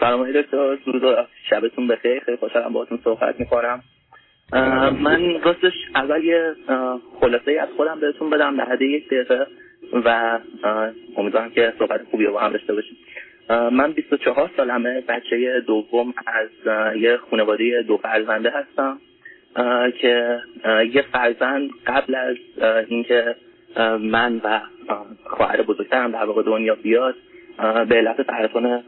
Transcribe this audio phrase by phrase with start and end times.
[0.00, 2.20] سلام دکتر درود شبتون بخیر.
[2.20, 3.82] خیلی خوشحالم باهاتون صحبت می‌کنم.
[5.02, 6.54] من راستش اول یه
[7.20, 9.46] خلاصه از خودم بهتون بدم در حد یک دقیقه
[9.92, 10.38] و
[11.16, 12.96] امیدوارم که صحبت خوبی رو با هم داشته باشیم.
[13.50, 16.48] من 24 سالمه بچه دوم از
[16.96, 18.98] یه خانواده دو فرزنده هستم
[20.00, 20.38] که
[20.92, 22.36] یه فرزند قبل از
[22.88, 23.36] اینکه
[24.00, 24.60] من و
[25.24, 27.14] خواهر بزرگترم در واقع دنیا بیاد
[27.88, 28.82] به علت سرطان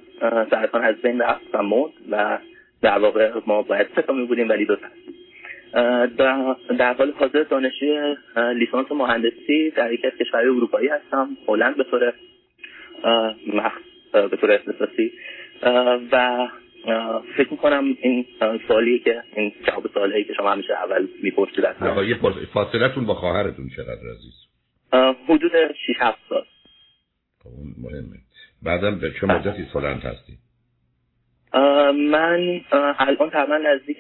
[0.51, 2.39] سرطان از بین رفت و مرد و
[2.83, 4.77] در واقع ما باید سه بودیم ولی دو
[6.79, 8.17] در حال حاضر دانشجوی
[8.55, 12.13] لیسانس مهندسی در یکی از کشورهای اروپایی هستم هلند به طور
[14.13, 15.13] به طور اختصاصی.
[16.13, 16.49] و
[17.37, 18.27] فکر می‌کنم این
[18.69, 21.65] سوالی که این جواب سوالی که شما همیشه اول می‌پرسید
[22.09, 22.19] یه
[22.55, 24.35] فاصلتون با خواهرتون چقدر عزیز؟
[25.29, 25.53] حدود
[25.87, 26.45] 6 7 سال.
[27.39, 28.17] خب، اون مهمه.
[28.63, 30.39] بعدم به چه مدتی سالنت هستی؟
[31.93, 32.61] من
[32.99, 33.99] الان تقریبا نزدیک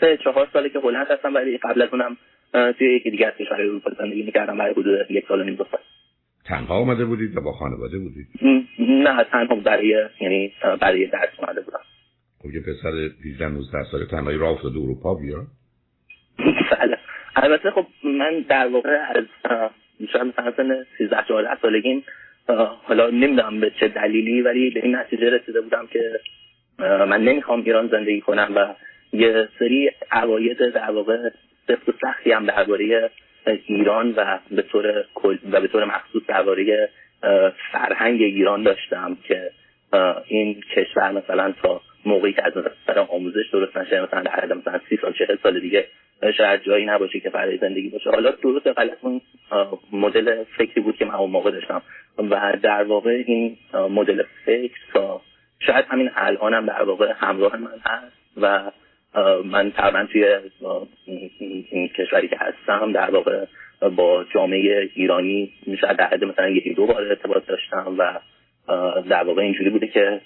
[0.00, 2.16] سه چهار ساله که هلند هستم ولی قبل از اونم
[2.72, 4.58] توی یکی دیگه از کشورهای اروپا زندگی می‌کردم.
[4.58, 5.80] برای حدود یک سال و نیم دو سال.
[6.44, 8.26] تنها آمده بودید و با خانواده بودید؟
[8.78, 11.80] نه تنها برای یعنی برای درس اومده بودم.
[12.38, 15.36] خب یه پسر 18 19 ساله تنهایی راه افتاده اروپا بیا
[16.78, 16.98] بله.
[17.36, 19.24] البته خب من در واقع از
[20.12, 22.04] شاید مثلا سن 13 14 سالگیم
[22.82, 26.20] حالا نمی‌دونم به چه دلیلی ولی به این نتیجه رسیده بودم که
[26.78, 28.74] من نمی‌خوام ایران زندگی کنم و
[29.12, 31.30] یه سری عواید در واقع
[31.68, 33.10] سفت و سختی هم درباره
[33.66, 35.04] ایران و به طور
[35.50, 36.88] و به طور مخصوص درباره
[37.72, 39.50] فرهنگ ایران داشتم که
[40.26, 44.96] این کشور مثلا تا موقعی که از نظر آموزش درست نشه مثلا در مثلا سی
[44.96, 45.86] سال چهل سال دیگه
[46.36, 48.10] شاید جایی نباشه که برای زندگی باشه.
[48.10, 49.20] حالا درست غلط اون
[49.92, 51.82] مدل فکری بود که من اون موقع داشتم.
[52.18, 53.56] و در واقع این
[53.90, 55.20] مدل فکر تا
[55.58, 58.70] شاید همین الانم در واقع همراه من هست و
[59.44, 60.38] من تقریبا توی
[61.70, 63.44] این کشوری که هستم در واقع
[63.96, 68.20] با جامعه ایرانی شاید در حد مثلا یکی دو بار ارتباط داشتم و
[69.08, 70.20] در واقع اینجوری بوده که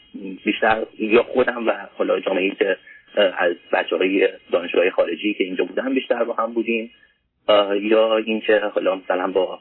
[0.45, 2.77] بیشتر یا خودم و حالا جامعه که
[3.17, 6.91] از بچه های دانشگاه خارجی که اینجا بودن بیشتر با هم بودیم.
[7.83, 9.59] یا اینکه حالا مثلا با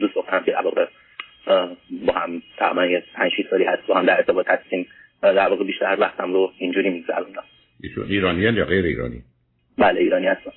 [0.00, 0.86] دوست دخترم که واقع
[2.06, 4.86] با هم تقریبا یه پنج سالی هست با هم در ارتباط هستیم.
[5.22, 7.44] در واقع بیشتر وقتم رو اینجوری میگذروندم.
[7.82, 9.22] ایشون ایرانی یا غیر ایرانی؟
[9.78, 10.52] بله ایرانی هستم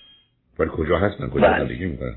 [0.59, 1.59] ولی کجا هستن؟ کجا بله.
[1.59, 2.15] زندگی می‌کنن؟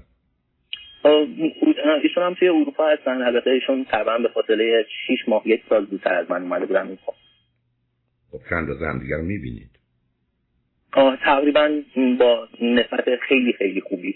[2.03, 3.23] ایشون هم توی اروپا هستن.
[3.23, 6.99] البته ایشون تقریبا به فاصله 6 ماه یک سال زودتر از من اومده بودن این
[8.31, 9.71] خب چند روز هم دیگر می‌بینید
[11.25, 11.83] تقریبا
[12.19, 14.15] با نسبت خیلی خیلی خوبی.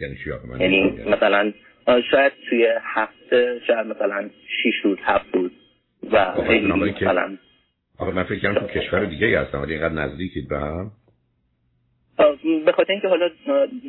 [0.00, 1.52] یعنی چی یعنی مثلا
[2.10, 4.30] شاید توی هفته شاید مثلا
[4.62, 5.50] 6 روز هفت روز
[6.12, 7.36] و خیلی مثلا.
[7.98, 10.90] آخه من فکر کنم تو کشور دیگه هستم ولی اینقدر نزدیکید به هم.
[12.64, 13.30] به خاطر اینکه حالا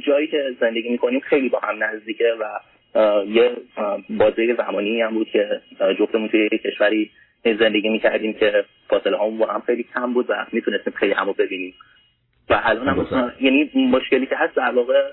[0.07, 2.59] جایی که زندگی می‌کنیم خیلی با هم نزدیکه و
[3.27, 3.51] یه
[4.09, 5.61] بازه زمانی هم بود که
[5.99, 7.11] جفتمون توی کشوری
[7.53, 11.73] زندگی می‌کردیم که فاصله همون با هم خیلی کم بود و می‌تونستیم خیلی همو ببینیم.
[12.49, 15.11] و الان هم یعنی مشکلی که هست در واقع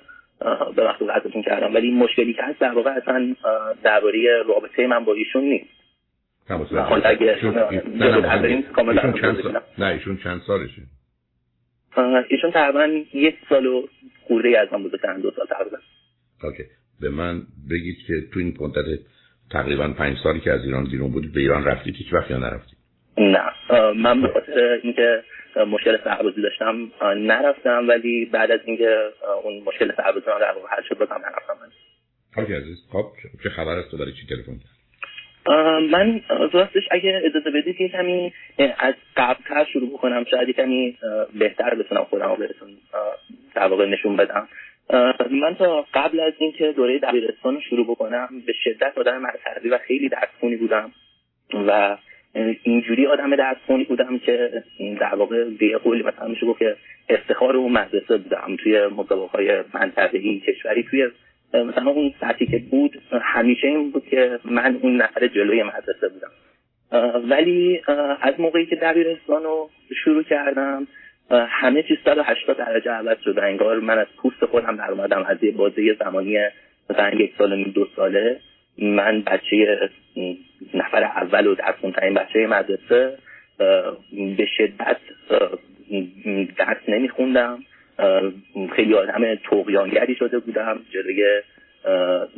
[0.76, 3.34] به وقت ازتون کردم ولی مشکلی که هست در واقع اصلا
[3.82, 5.70] درباره رابطه من با ایشون نیست.
[9.78, 10.82] نه ایشون چند سالشه؟
[12.28, 13.86] ایشون تقریبا یک سال و
[14.22, 15.76] خورده از من بزرگترن دو سال تقریبا.
[16.42, 16.62] اوکی.
[17.00, 19.00] به من بگید که تو این مدت
[19.50, 22.78] تقریبا پنج سالی که از ایران بیرون بودید به ایران رفتید هیچ وقت یا نرفتید؟
[23.18, 23.42] نه.
[23.96, 25.22] من به خاطر اینکه
[25.66, 28.98] مشکل سربازی داشتم نرفتم ولی بعد از اینکه
[29.44, 31.54] اون مشکل سربازی در واقع حل شد بازم نرفتم.
[32.36, 33.06] اوکی عزیز خب
[33.42, 34.60] چه خبر است؟ تو برای چی تلفن
[35.90, 36.20] من
[36.52, 38.32] راستش اگه اجازه بدید یه کمی
[38.78, 40.24] از قبلتر شروع بکنم.
[40.30, 40.98] شاید کمی
[41.38, 42.68] بهتر بتونم خودم رو بهتون
[43.54, 44.48] در واقع نشون بدم.
[45.30, 49.78] من تا قبل از اینکه دوره دبیرستان رو شروع بکنم به شدت آدم مرکزی و
[49.78, 50.92] خیلی درسخونی بودم.
[51.68, 51.96] و
[52.62, 54.62] اینجوری آدم درسخونی بودم که
[55.00, 56.76] در واقع به قولی مثلا میشه گفت که
[57.08, 58.56] افتخار اون مدرسه بودم.
[58.62, 61.08] توی مسابقه های منطقه‌ای کشوری توی
[61.54, 66.30] مثلا اون سطحی که بود همیشه این بود که من اون نفر جلوی مدرسه بودم.
[67.28, 67.82] ولی
[68.22, 69.70] از موقعی که دبیرستان رو
[70.04, 70.86] شروع کردم
[71.30, 75.50] همه چیز 180 درجه عوض شده انگار من از پوست خودم در اومدم از یه
[75.50, 76.38] بازه زمانی
[76.90, 78.40] مثلا یک سال دو ساله
[78.78, 79.78] من بچه
[80.74, 83.18] نفر اول و درس این بچه مدرسه
[84.36, 84.96] به شدت
[86.56, 87.58] درس نمیخوندم.
[88.76, 90.80] خیلی آدم توقیانگری شده بودم.
[90.90, 91.24] جلوی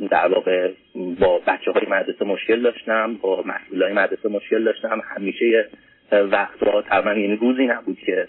[0.09, 0.71] در واقع
[1.19, 5.01] با بچه های مدرسه مشکل داشتم با مسئول های مدرسه مشکل داشتم.
[5.15, 5.69] همیشه
[6.11, 8.27] وقتها تقریبا این روزی نبود که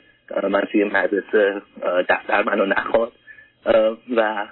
[0.51, 1.63] من توی مدرسه
[2.09, 3.13] دفتر منو نخواد.
[4.17, 4.47] و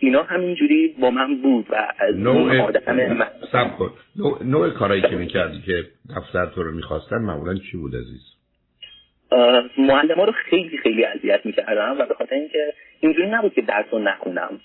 [0.00, 3.92] اینا همینجوری با من بود و از نوع آدم سب کن.
[4.16, 5.84] نوع, نوع کارایی که می‌کردی که
[6.16, 8.22] دفتر تو رو می‌خواستن معمولا چی بود عزیز؟
[9.78, 13.86] معلم ها رو خیلی خیلی اذیت می‌کردم و به خاطر اینکه اینجوری نبود که درس
[13.90, 14.60] رو نخونم.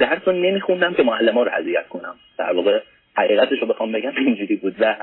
[0.00, 2.14] درس رو نمیخوندم که معلم ها رو اذیت کنم.
[2.38, 2.80] در واقع
[3.16, 4.74] حقیقتش رو بخوام بگم اینجوری بود.
[4.80, 4.96] و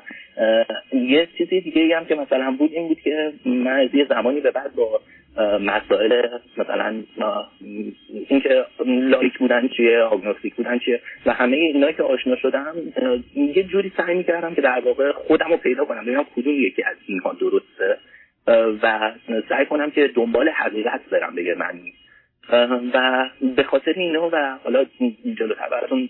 [0.94, 4.52] یه چیزی دیگه هم که مثلا بود این بود که من از یه زمانی به
[4.52, 5.02] بعد با
[5.60, 6.28] مسائل
[6.58, 7.04] مثلا
[8.30, 12.76] اینکه لایک بودن چیه آگنوستیک بودن چیه و همه اینا که آشنا شدم
[13.36, 16.98] یه جوری سعی می‌کردم که در واقع خودم رو پیدا کنم ببینم کدوم یکی از
[17.06, 17.98] اینها درسته
[18.84, 19.12] و
[19.50, 21.94] سعی کنم که دنبال حقیقت برم بگه معنی.
[22.94, 24.86] و به خاطر اینا و حالا
[25.38, 26.10] جلوتر براتون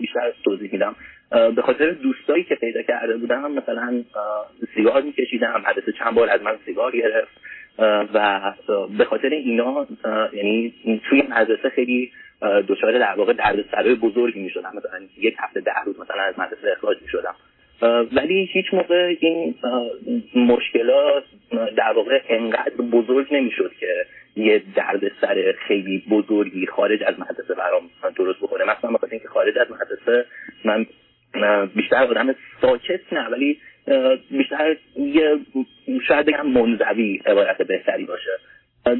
[0.00, 0.96] بیشتر توضیح میدم
[1.56, 4.04] به خاطر دوستایی که پیدا کرده بودم مثلا
[4.74, 7.40] سیگار میکشیدم حدث چند بار از من سیگار گرفت.
[8.14, 8.52] و
[8.98, 9.86] به خاطر اینا
[10.32, 10.74] یعنی
[11.08, 12.12] توی مدرسه خیلی
[12.68, 14.72] دچار در واقع دردسرای بزرگی می‌شدم.
[14.76, 17.34] مثلا یک هفته ده روز مثلا از مدرسه اخراج می‌شدم.
[18.12, 19.54] ولی هیچ موقع این
[20.34, 21.24] مشکلات
[21.76, 27.90] در واقع انقدر بزرگ نمی‌شد که یه درد سر خیلی بزرگی خارج از مدرسه برام
[28.16, 28.64] درست بکنه.
[28.64, 30.26] مثلا بخاطر اینکه خارج از مدرسه
[30.64, 30.86] من
[31.74, 33.58] بیشتر آدم ساکت نه ولی
[34.30, 35.38] بیشتر یه
[36.08, 38.30] شاید بگم منزوی عبارت بهتری باشه.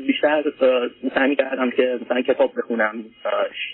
[0.07, 0.43] بیشتر
[1.15, 3.05] سعی کردم که مثلا کتاب بخونم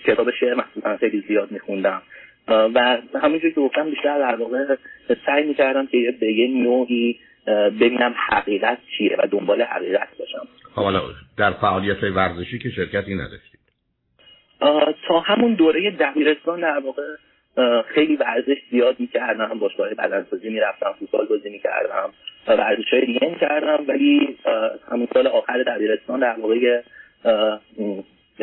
[0.07, 2.03] کتاب شعر مخصوصا خیلی زیاد میخوندم.
[2.49, 4.77] و همینجور که گفتم بیشتر در واقع
[5.27, 7.21] سعی می‌کردم که به یه نوعی
[7.81, 10.49] ببینم حقیقت چیه و دنبال حقیقت باشم.
[10.75, 11.03] حالا
[11.39, 13.61] در فعالیت ورزشی که شرکتی نداشتید.
[15.09, 17.03] تا همون دوره دبیرستان در واقع
[17.95, 22.11] خیلی ورزش زیاد می‌کردم باشگاه بدنسازی می‌رفتم فوتبال بازی می‌کردم
[22.49, 24.37] ورزش های دیگه می‌کردم ولی
[24.91, 26.83] همون سال آخر دبیرستان در واقع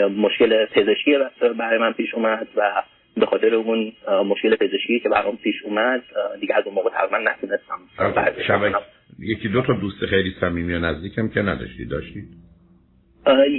[0.10, 1.16] مشکل پزشکی
[1.60, 2.84] برای من پیش اومد و
[3.18, 3.94] به خاطر اون
[4.26, 6.04] مشکل پزشکی که برام پیش اومد
[6.40, 7.80] دیگه از اون موقع تقریبا نتونستم
[9.20, 12.24] یکی دو تا دوست خیلی صمیمی و نزدیکم که نداشتی داشتی؟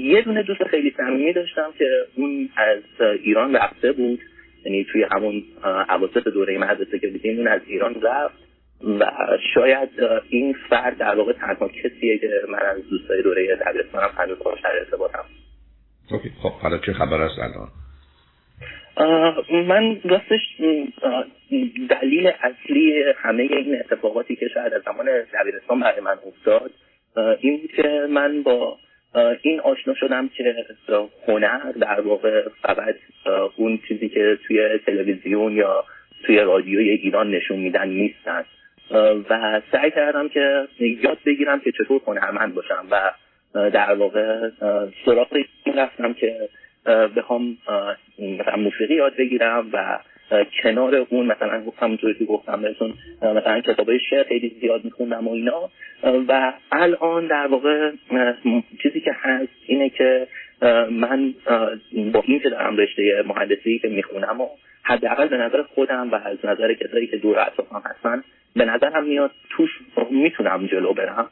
[0.03, 1.85] یه دونه دوست خیلی صمیمی داشتم که
[2.17, 2.83] اون از
[3.23, 4.21] ایران رفته بود.
[4.65, 5.43] یعنی توی همون
[5.89, 8.35] عواسط دوره مدرسه که دیدیم اون از ایران رفت
[9.01, 9.11] و
[9.55, 9.89] شاید
[10.29, 14.79] این فرد در واقع تنها کسیه که من از دوستای دوره دبیرستانم هنوز باهاش در
[14.79, 15.25] ارتباطم.
[16.43, 17.69] خب حالا چه خبر است الان؟
[19.69, 20.41] من راستش
[21.91, 25.07] دلیل اصلی همه این اتفاقاتی که شاید از زمان
[25.41, 26.71] دبیرستان برای من افتاد
[27.41, 28.79] این بود که من با
[29.43, 30.55] این آشنا شدم که
[31.29, 32.95] هنر در واقع فقط
[33.57, 35.85] اون چیزی که توی تلویزیون یا
[36.27, 38.45] توی رادیوی ایران نشون میدن نیستن.
[39.31, 43.13] و سعی کردم که یاد بگیرم که چطور هنرمند باشم و
[43.71, 44.51] در واقع
[45.05, 45.45] سراغ
[45.75, 46.49] رفتم که
[47.17, 47.57] بخوام
[48.59, 49.99] موسیقی یاد بگیرم و
[50.63, 55.71] کنار اون مثلا همونطوری که گفتم بهتون مثلا کتابای شعر خیلی زیاد میخوندم و اینا.
[56.29, 57.91] و الان در واقع
[58.83, 60.27] چیزی که هست اینه که
[60.91, 61.35] من
[62.13, 64.49] با این که دارم رشته مهندسی که می‌خونم و
[64.83, 68.23] حداقل به نظر خودم و از نظر کسایی که دور اطرافم هستن
[68.57, 69.71] به نظرم میاد توش
[70.11, 71.31] می‌تونم جلو برم.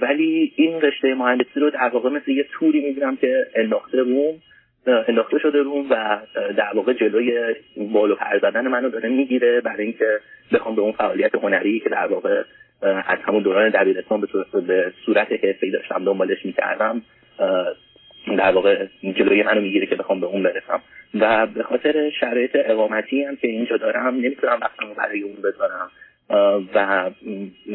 [0.00, 4.34] ولی این رشته مهندسی رو در واقع مثل یه توری می‌بینم که انداخته روم
[4.86, 6.18] انداخته شده روم و
[6.56, 10.20] در واقع جلوی بالو پر زدن منو داره می‌گیره برای اینکه
[10.52, 12.42] بخوام به اون فعالیت هنری که در واقع
[12.82, 14.20] از همون دوران دبیرستان
[14.66, 17.02] به صورت حرفه‌ای داشتم دنبالش می‌کردم
[18.38, 20.82] در واقع جلوی منو می‌گیره که بخوام به اون برسم.
[21.14, 25.90] و به خاطر شرایط اقامتی هم که اینجا دارم نمی‌تونم وقتمو برای اون بذارم.
[26.74, 27.10] و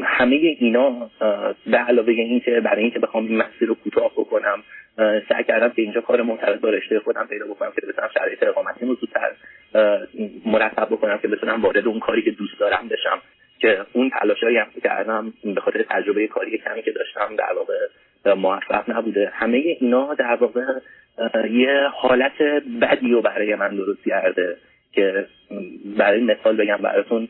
[0.03, 1.09] همه اینا
[1.67, 4.63] به علاوه اینکه برای اینکه بخوام این مسیر رو کوتاه بکنم
[5.29, 8.85] سعی کردم که اینجا کار مرتبط با رشته خودم پیدا بکنم که بتونم شرایط اقامتی
[8.85, 9.31] رو زودتر
[10.45, 13.21] مرتب بکنم که بتونم وارد اون کاری که دوست دارم بشم.
[13.59, 18.89] که اون تلاشایی هم کردم به خاطر تجربه کاری کمی که داشتم در واقع موفق
[18.89, 19.31] نبوده.
[19.33, 20.61] همه اینا در واقع
[21.51, 22.41] یه حالت
[22.81, 24.57] بدی رو برای من درست کرده
[24.91, 25.25] که
[25.97, 27.27] برای مثال بگم براتون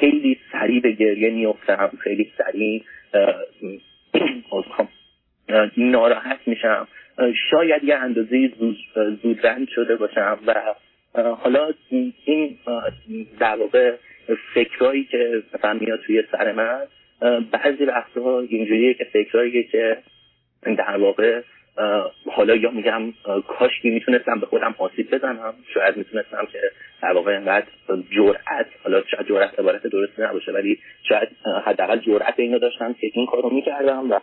[0.00, 2.82] خیلی سریع به گریه میفتم خیلی سریع
[5.76, 6.88] ناراحت میشم.
[7.50, 8.52] شاید یه اندازه
[9.22, 10.54] زود, شده باشم و
[11.14, 11.72] حالا
[12.24, 12.58] این
[13.40, 13.96] در واقع
[14.54, 16.80] فکرهایی که مثلا میاد توی سر من
[17.52, 19.98] بعضی وقتها اینجوریه که فکرهایی که
[20.62, 21.42] در واقع
[22.32, 23.12] حالا یا میگم
[23.48, 25.54] کاش می‌تونستم به خودم آسیب بزنم.
[25.74, 26.60] شاید می‌تونستم که
[27.02, 27.66] در واقع اینقدر
[28.10, 30.78] جرأت حالا شاید جرأت عبارت درست نباشه ولی
[31.08, 31.28] شاید
[31.64, 34.20] حداقل جرأت اینو داشتم که این کارو می‌کردم و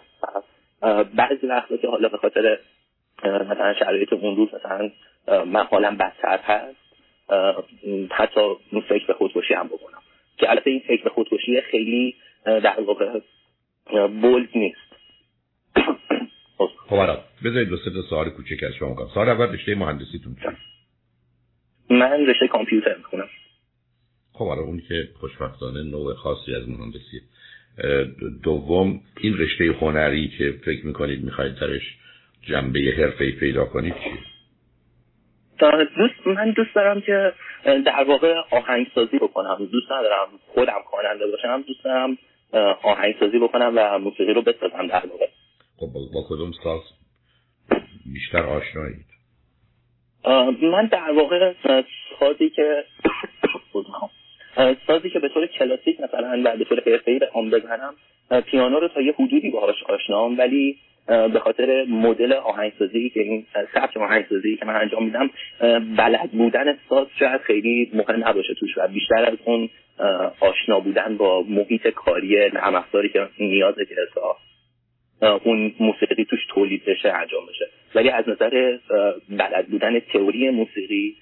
[1.16, 2.60] بعضی وقتا که حالا به خاطر
[3.24, 4.92] مثلا شرایط اون روز مثلا
[5.46, 6.76] من حالم بدتر هست
[8.12, 8.42] حتی
[8.90, 10.02] فکر به خودکشی هم بکنم.
[10.38, 12.16] که البته این فکر به خودکشی خیلی
[12.46, 13.20] در واقع
[14.22, 14.92] بولد نیست.
[16.92, 20.58] خب حالا بذارید دو سه سوال کوچک از شما کنم سوال اول رشته مهندسیتون چیه؟
[21.98, 23.28] من رشته کامپیوتر می‌کنم
[24.34, 27.22] خب حالا اون که خوشبختانه نوع خاصی از مهندسیه
[28.44, 31.96] دوم این رشته هنری که فکر می‌کنید می‌خواید درش
[32.42, 34.18] جنبه حرفه پیدا کنید چیه؟
[35.98, 37.34] دوست من دوست دارم که
[37.66, 39.66] در واقع آهنگسازی بکنم.
[39.72, 42.18] دوست ندارم خودم خواننده باشم دوست دارم
[42.84, 45.28] آهنگسازی بکنم و موسیقی رو بسازم در واقع.
[45.82, 46.82] خب با کدوم ساز
[48.14, 49.06] بیشتر آشنایید؟
[50.62, 51.54] من در واقع
[52.20, 52.84] سازی که
[54.88, 57.94] سازی که به طور کلاسیک مثلا و به طور حرفه‌ای بخوام بزنم
[58.46, 63.98] پیانو رو تا یه حدودی باهاش آشنام ولی به خاطر مدل آهنگسازی که این سبک
[63.98, 65.30] آهنگسازی که من انجام میدم
[65.98, 69.70] بلد بودن ساز شاید خیلی مهم نباشه توش و بیشتر از اون
[70.40, 73.96] آشنا بودن با محیط کاری نرم که نیازه که
[75.22, 77.66] اون موسیقی توش تولید بشه انجام بشه.
[77.96, 78.78] ولی از نظر
[79.30, 81.16] بلد بودن تئوری موسیقی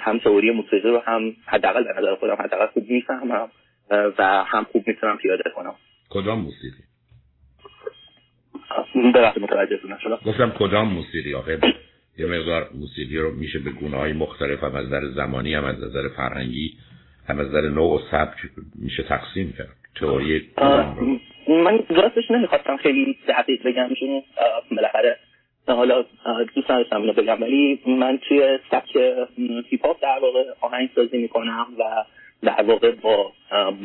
[0.00, 3.48] هم تئوری موسیقی رو هم حداقل به نظر خودم حداقل خوب می‌فهمم
[3.90, 5.74] و هم خوب می‌تونم پیاده کنم.
[6.10, 6.82] کدام موسیقی؟
[9.14, 11.58] ببخشید متوجه نشدم گفتم کدام موسیقی آخه؟
[12.18, 15.76] یه مقدار موسیقی رو میشه به گونه های مختلف هم از نظر زمانی هم از
[15.76, 16.72] نظر فرهنگی
[17.28, 18.36] هم از نظر نوع و سبک
[18.74, 19.76] میشه تقسیم کرد.
[20.00, 20.48] تئوری
[21.50, 24.22] من راستش نمی‌خواستم خیلی دقیق بگم چون
[24.70, 25.16] بالاخره
[25.66, 26.04] حالا
[26.54, 27.42] دوست نداشتم اینو بگم.
[27.42, 28.96] ولی من توی سبک
[29.70, 32.04] هیپ هاپ در واقع آهنگ سازی می‌کنم و
[32.42, 33.32] در واقع با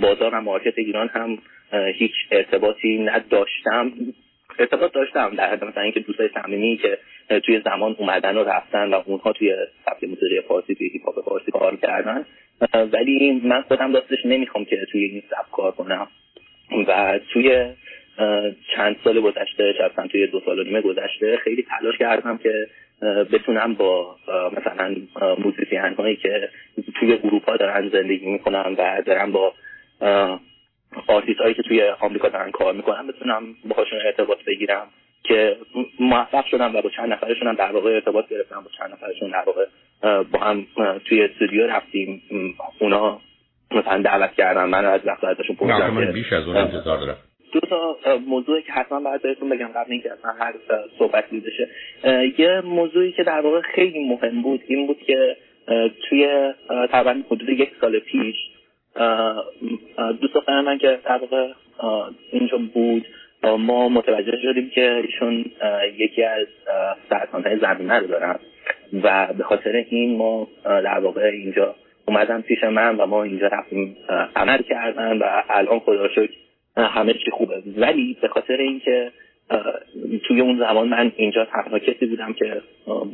[0.02, 1.38] بازار و market ایران هم
[1.94, 3.92] هیچ ارتباطی نداشتم.
[4.60, 6.98] ارتباط داشتم در حد مثلا اینکه دوستای صمیمی که
[7.40, 9.56] توی زمان اومدن و رفتن و اونها توی
[9.86, 12.26] سبک موسیقی فارسی توی هیپ هاپ فارسی کار کردن.
[12.74, 16.08] ولی من خودم راستش نمی‌خوام که توی این سبک کار کنم.
[16.88, 17.74] و توی
[18.76, 22.68] چند سال گذشته شاید توی دو سال و نیمه گذشته خیلی تلاش کردم که
[23.32, 24.16] بتونم با
[24.58, 24.96] مثلا
[25.38, 26.50] musician هایی که
[27.00, 29.54] توی اروپا دارن زندگی می‌کنن و دارن با
[31.08, 34.88] آرتیست هایی که توی آمریکا دارن کار می‌کنن بتونم باهاشون ارتباط بگیرم
[35.24, 35.58] که
[36.00, 39.66] موفق شدم و با چند نفرشون در واقع ارتباط گرفتم با چند نفرشون در واقع
[40.24, 40.68] با هم
[41.06, 42.22] توی استودیو رفتیم
[42.80, 43.22] اونا
[43.72, 47.18] مثلا دعوت کردن من از وقت ازشون پرسیدم بیش از اون انتظار دارم.
[47.52, 50.54] دو تا موضوعی که حتما باید بهتون بگم قبل اینکه اصلا هر
[51.00, 51.70] صحبت بشه.
[52.38, 55.38] یه موضوعی که در واقع خیلی مهم بود این بود که
[56.10, 56.54] توی
[56.92, 58.36] تقریبا حدود یک سال پیش
[60.22, 61.48] دوست دختر من که در واقع
[62.32, 63.06] اینجا بود
[63.44, 65.46] ما متوجه شدیم که ایشون
[65.98, 66.48] یکی از
[67.10, 68.40] سرطانهای زمینه رو دارن
[69.04, 73.98] و به خاطر این ما در واقع اینجا اومدن پیش من و ما اینجا رفتیم
[74.36, 76.34] عمل کردن و الان خدا شکر
[76.78, 77.64] همه چی خوبه.
[77.78, 79.12] ولی به خاطر اینکه
[80.28, 82.62] توی اون زمان من اینجا تنها کسی بودم که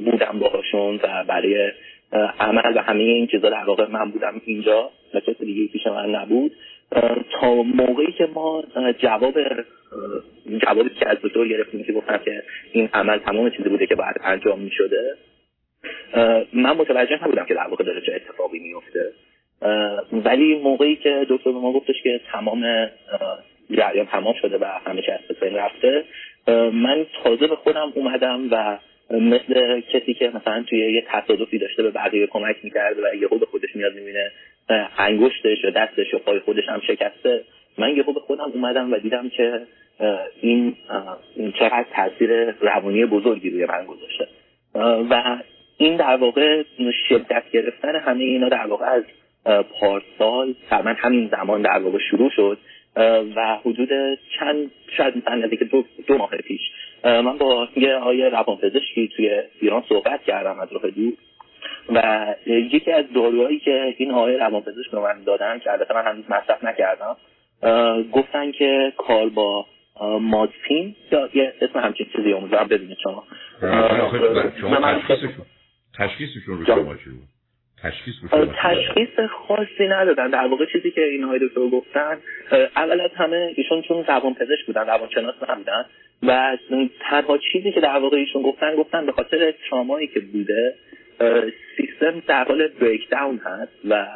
[0.06, 1.72] بودم باهاشون و برای
[2.40, 6.16] عمل و همه این چیزا در واقع من بودم اینجا و کسی دیگه پیش من
[6.16, 6.52] نبود.
[7.32, 8.64] تا موقعی که ما
[9.00, 9.34] جواب
[10.62, 14.16] جوابی که از دکتر گرفتیم که گفتم که این عمل تمام چیزی بوده که باید
[14.24, 15.16] انجام می شده
[16.54, 19.12] من متوجه نبودم که در واقع داره چه اتفاقی میفته.
[20.12, 22.90] ولی موقعی که دکتر به ما گفتش که تمام
[23.72, 26.04] جریان تمام شده و همه چیز از رفته
[26.74, 28.78] من تازه به خودم اومدم و
[29.12, 33.46] مثل کسی که مثلا توی یه تصادفی داشته به بقیه کمک می‌کرد و یهو به
[33.46, 34.32] خودش میاد می‌بینه
[34.98, 37.44] انگشتش یا دستش یا پای خودش هم شکسته
[37.78, 39.62] من یهو به خودم اومدم و دیدم که
[40.42, 40.76] این
[41.60, 44.28] چقدر تاثیر روانی بزرگی روی من گذاشته.
[45.10, 45.38] و
[45.82, 46.64] این در واقع
[47.10, 49.04] شدت گرفتن همه اینا در واقع از
[49.80, 52.58] پارسال تقریبا همین زمان در واقع شروع شد
[53.36, 53.90] و حدود
[54.40, 56.62] چند شاید مثلا نزدیک دو, دو ماه پیش.
[57.04, 61.14] من با یه آیه روانپزشکی توی ایران صحبت کردم از راه دور
[61.90, 66.26] و یکی از داروهایی که این آقای روانپزشک به من دادن که البته من هنوز
[66.30, 67.18] مصرف نکردم
[68.12, 69.66] گفتن که کار با
[70.20, 73.24] مازپین یا یه اسم همچین چیزی امیدوارم ببینید شما.
[75.98, 77.28] تشخیصشون رو شما چی بود؟
[77.84, 78.16] تشخیص
[78.64, 80.30] تشخیص خاصی ندادن.
[80.30, 82.18] در واقع چیزی که این های دکتر گفتن
[82.76, 85.86] اول از همه ایشون چون زبان پزشک بودن زبان شناس نبودن
[86.24, 86.58] و
[87.10, 90.76] تنها چیزی که در واقع ایشون گفتن گفتن به خاطر ترامایی که بوده
[91.78, 94.08] سیستم در حال بریک داون هست و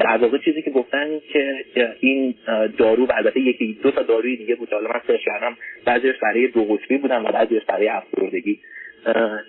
[0.00, 1.64] در واقع چیزی که گفتن که
[2.00, 2.34] این
[2.78, 6.64] دارو البته یکی دو تا داروی دیگه بود حالا من سرچ کردم بعضیش برای دو
[6.64, 8.60] قطبی بودن و بعضیش برای افسردگی.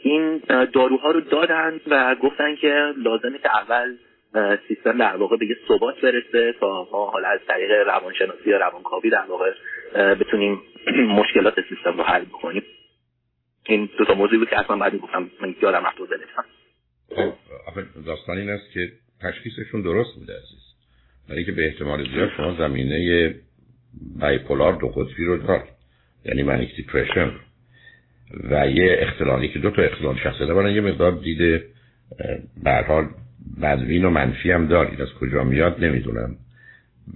[0.02, 0.42] این
[0.74, 3.96] داروها رو دادن و گفتن که لازمه که اول
[4.68, 9.10] سیستم در واقع به یه ثبات برسه تا ما حالا از طریق روانشناسی یا روانکاوی
[9.10, 9.52] در واقع
[10.16, 10.62] بتونیم
[11.20, 12.64] مشکلات سیستم رو حل بکنیم.
[13.68, 15.30] این دو تا موضوعی بود که اصلا بعد گفتم.
[15.42, 15.98] من یادم رفت
[18.06, 20.66] داستان این است که تشخیصشون درست بوده عزیز.
[21.30, 23.36] برای که به احتمال زیاد شما زمینه
[24.20, 25.64] بایپولار دو قطبی رو دار
[26.26, 27.32] یعنی منیک دیپرشن
[28.52, 31.64] و یه اختلالی که دو تا اختلال شخصیت دارن یه مقدار دیده
[32.64, 33.06] به حال
[33.62, 35.02] بدوین و منفی هم دارید.
[35.02, 36.36] از کجا میاد نمی‌دونم.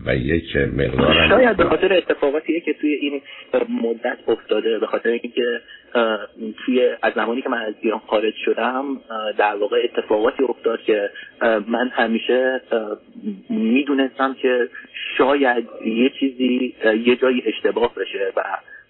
[0.06, 3.22] و یک مقدار شاید به خاطر اتفاقاتی که توی این
[3.70, 5.62] مدت افتاده به خاطر اینکه
[6.66, 8.84] توی از زمانی که من از ایران خارج شدم
[9.38, 11.10] در واقع اتفاقاتی افتاد که
[11.68, 12.62] من همیشه
[13.50, 14.70] می‌دونستم که
[15.18, 16.76] شاید یه چیزی
[17.06, 18.42] یه جایی اشتباه بشه و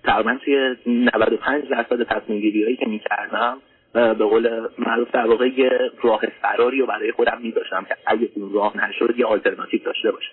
[0.10, 3.58] تقریبا توی 95 درصد تصمیم گیری هایی که می‌کردم
[3.94, 5.70] به قول معروف در واقع یه
[6.04, 10.32] راه فراری رو برای خودم میداشتم که اگه اون راه نشد یه آلترناتیو داشته باشه.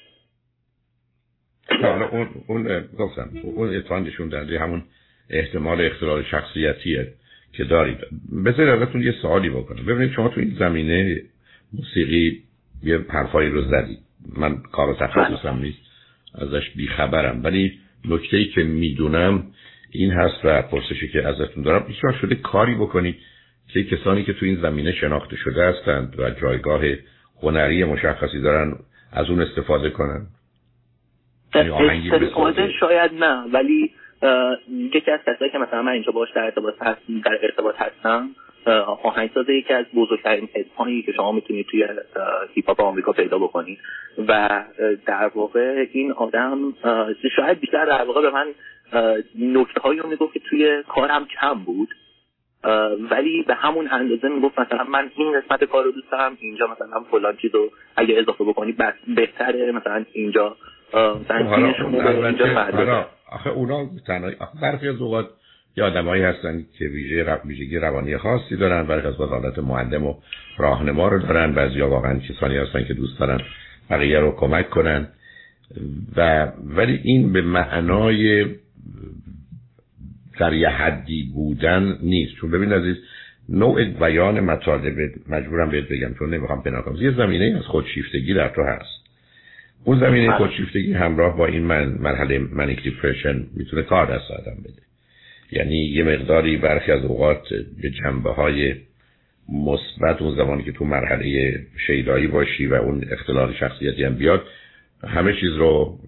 [1.82, 4.82] حالا اون اون گفتم اون اتفاق نشون همون
[5.30, 7.12] احتمال اختلال شخصیتیه
[7.52, 7.98] که دارید.
[8.44, 9.86] بذارید ازتون یه سوالی بکنم.
[9.86, 11.22] ببینید شما تو این زمینه
[11.72, 12.42] موسیقی
[12.82, 13.98] یه حرفایی رو زدید.
[14.36, 15.78] من کار تخصصم نیست
[16.34, 17.44] ازش بیخبرم.
[17.44, 19.42] ولی نکته ای که می‌دونم
[19.90, 21.84] این هست و پرسشی که ازتون دارم.
[21.88, 23.16] هیچ شده کاری بکنید
[23.72, 26.82] که کسانی که تو این زمینه شناخته شده هستند و جایگاه
[27.42, 28.74] هنری مشخصی دارن
[29.12, 30.26] از اون استفاده کنن.
[31.54, 33.90] یعنی استفاده شاید نه ولی
[34.68, 38.28] یکی از کسایی که مثلا من اینجا باش در ارتباط هست در ارتباط هستم
[39.02, 41.88] آهنگساز یکی از بزرگترین اسمهایی که شما می‌تونید توی
[42.54, 43.78] هیپ هاپ آمریکا پیدا بکنید.
[44.28, 44.64] و
[45.06, 46.74] در واقع این آدم
[47.36, 48.46] شاید بیشتر در واقع به من
[49.38, 51.88] نکته هایی رو می‌گفت که توی کارم کم بود.
[53.10, 57.00] ولی به همون اندازه می‌گفت مثلا من این قسمت کار رو دوست دارم اینجا مثلا
[57.10, 58.76] فلان چیز رو اگه اضافه بکنی
[59.16, 60.56] بهتره مثلا اینجا
[63.32, 65.26] آخه اونا تنهایی برخی از اوقات
[65.76, 70.14] یه آدمایی هستن که ویژه ویژگی روانی خاصی دارن برخی از حالت معلم و
[70.58, 71.52] راهنما رو دارن.
[71.52, 73.40] بعضیا واقعا کسانی هستن که دوست دارن
[73.90, 75.08] بقیه رو کمک کنن.
[76.16, 78.46] و ولی این به معنای
[80.38, 82.34] در یه حدی بودن نیست.
[82.34, 82.96] چون ببین عزیز
[83.48, 84.94] نوع بیان مطالب
[85.28, 89.06] مجبورم بهت بگم چون نمی‌خوام پنهان کنم یه زمینه از خودشیفتگی در تو هست.
[89.84, 90.36] اون زمینه بله.
[90.36, 94.85] خودشیفتگی همراه با این من مرحله منیک دیپرشن می‌تونه کار دست آدم بده.
[95.52, 97.48] یعنی یه مقداری برخی از اوقات
[97.82, 98.74] به جنبه های
[99.52, 104.42] مثبت اون زمانی که تو مرحله شیدایی باشی و اون اختلال شخصیتی هم بیاد
[105.04, 105.98] همه چیز رو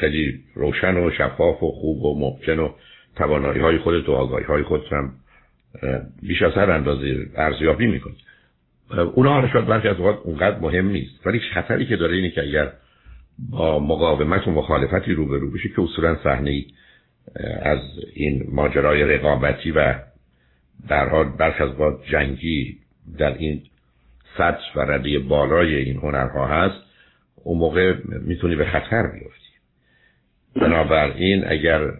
[0.00, 2.72] خیلی روشن و شفاف و خوب و ممکن و
[3.16, 5.12] توانایی های خودت و آگاهی های خودت هم
[6.22, 8.16] بیش از هر اندازه ارزیابی می‌کنی.
[9.14, 12.72] اونا شاید برخی از اوقات اونقدر مهم نیست ولی خطری که داره اینه که اگر
[13.50, 16.64] با مقاومت و مخالفتی روبرو بشه که اصولا صحنه
[17.62, 17.80] از
[18.14, 19.94] این ماجرای رقابتی و
[20.88, 22.78] در حال برخ از با جنگی
[23.18, 23.62] در این
[24.38, 26.82] سطح و رده بالای این هنرها هست
[27.34, 29.46] اون موقع می‌تونی به خطر بیفتی.
[30.54, 31.90] بنابراین اگر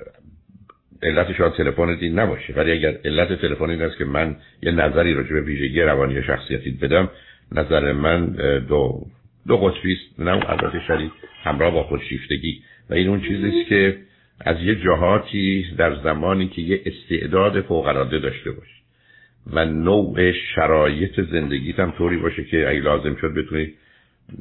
[1.03, 5.15] علت شاید تلفن دین نباشه ولی اگر علت تلفن این است که من یه نظری
[5.15, 7.11] راجع به ویژگی روانی شخصیتی بدم
[7.53, 8.27] نظر من
[8.59, 9.07] دو
[9.47, 11.13] دو قطبی است نه البته شدید
[11.43, 12.63] همراه با خودشیفتگی.
[12.91, 13.97] و این اون چیزی است که
[14.41, 18.77] از یه جهاتی در زمانی که یه استعداد فوق العاده داشته باشه
[19.53, 23.73] و نوع شرایط زندگیت هم طوری باشه که اگه لازم شد بتونی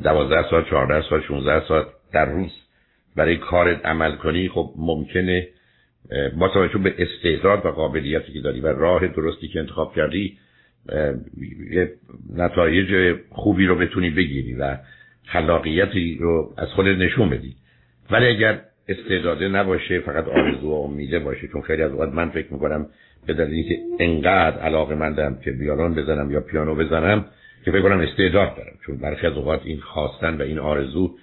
[0.03, 2.51] دوازده ساعت چهارده ساعت 16 ساعت در روز
[3.15, 5.47] برای کارت عمل کنی خب ممکنه
[6.39, 10.37] با توجه به استعداد و قابلیتی که داری و راه درستی که انتخاب کردی
[11.71, 11.91] یه
[12.35, 14.77] نتایج خوبی رو بتونی بگیری و
[15.25, 17.55] خلاقیتی رو از خود نشون بدی.
[18.11, 21.47] ولی اگر استعداده نباشه فقط آرزو و امیده باشه.
[21.47, 22.87] چون خیلی از اوقات من فکر می‌کنم
[23.27, 27.25] به دلیلی که انقدر علاقه مندم که بیاران بزنم یا پیانو بزنم
[27.65, 28.77] که فکر کنم استعداد دارم.
[28.85, 31.15] چون برخی از اوقات این خواستن و این آرزو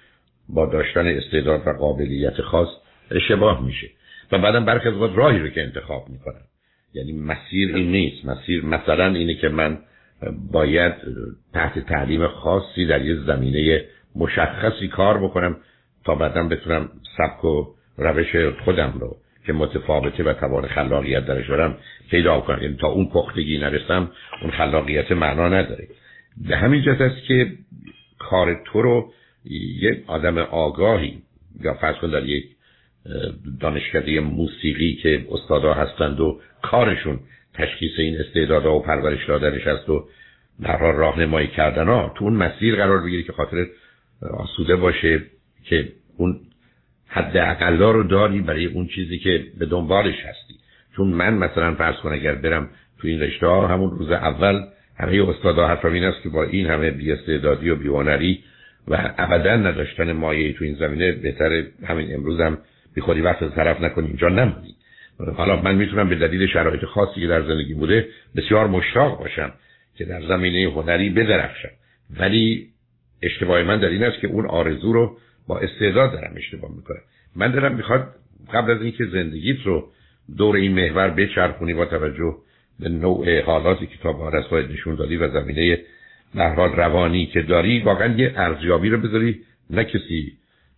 [0.49, 2.69] با داشتن استعداد و قابلیت خاص
[3.11, 3.91] اشتباه میشه.
[4.33, 6.45] و بعدم برخی از اوقات راهی رو که انتخاب می‌کنم.
[6.95, 8.25] یعنی مسیر این نیست.
[8.25, 9.79] مسیر مثلا اینه که من
[10.53, 10.93] باید
[11.55, 13.85] تحت تعلیم خاصی در یه زمینه
[14.17, 15.57] مشخصی کار بکنم
[16.05, 21.77] تا بعدا بتونم سبک و روش خودم رو که متفاوته و توان خلاقیت درش دارم
[22.11, 22.63] پیدا کنم.
[22.63, 24.11] یعنی تا اون پختگی نرسم
[24.43, 25.89] اون خلاقیت معنا نداره.
[26.49, 27.53] به همین جهت است که
[28.19, 29.13] کار تو رو
[29.45, 31.23] یک آدم آگاهی
[31.61, 32.45] یا فرض کن در یک
[33.61, 37.21] دانشکده موسیقی که استادا هستند و کارشون
[37.55, 40.09] تشخیص این استعدادها و پرورش دادنش است و
[40.63, 43.67] در راهنمایی کردن ها تو اون مسیر قرار بگیری که خاطر
[44.31, 45.23] آسوده باشه.
[45.65, 46.41] که اون
[47.07, 50.55] حد اقلا رو داری برای اون چیزی که به دنبالش هستی.
[50.97, 54.63] چون من مثلا فرض کن اگر برم تو این رشته ها همون روز اول
[54.99, 58.45] همه استادا حرفم این است که با این همه بیاستعدادی و بیوانری
[58.89, 62.59] و ابدا نداشتن مایه تو این زمینه بهتر همین امروز هم
[62.95, 64.75] بی خودی وقت طرف نکنی اینجا نمونی.
[65.37, 69.53] حالا من می‌تونم به دلیل شرایط خاصی که در زندگی بوده بسیار مشتاق باشم
[69.97, 71.71] که در زمینه هنری بدرخشم.
[72.21, 72.69] ولی
[73.23, 77.01] اشتباه من در این است که اون آرزو رو با استعداد دارم اشتباه می‌کنم.
[77.37, 78.15] من دارم می‌خواد
[78.55, 79.89] قبل از اینکه زندگیت رو
[80.37, 82.37] دور این محور بچرخونی با توجه
[82.81, 85.79] به نوع حالاتی که تا بارس نشون دادی و زمینه
[86.35, 89.41] نهراد روانی که داری واقعا یه ارزیابی رو بذاری.
[89.71, 90.33] نه کسی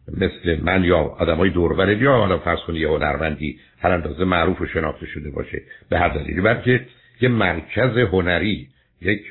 [0.09, 4.61] مثل من یا آدم های دوربره یا حالا فرض کنی یه هنرمندی هر اندازه معروف
[4.61, 6.87] و شناخته شده باشه به هر دلیلی بلکه
[7.21, 8.69] یه مرکز هنری
[9.01, 9.23] یک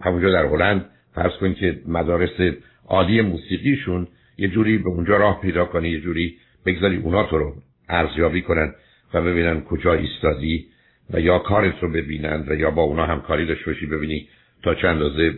[0.00, 0.84] همونجا در هلند
[1.14, 2.54] فرض کنید که مدارس
[2.88, 4.08] عالی موسیقیشون
[4.38, 7.54] یه جوری به اونجا راه پیدا کنی یه جوری بگذاری اونا تو رو
[7.88, 8.74] ارزیابی کنن
[9.14, 10.66] و ببینن کجا ایستادی
[11.10, 14.28] و یا کارت رو ببینن و یا با اونا همکاری داشته باشی ببینی
[14.62, 15.34] تا چند اندازه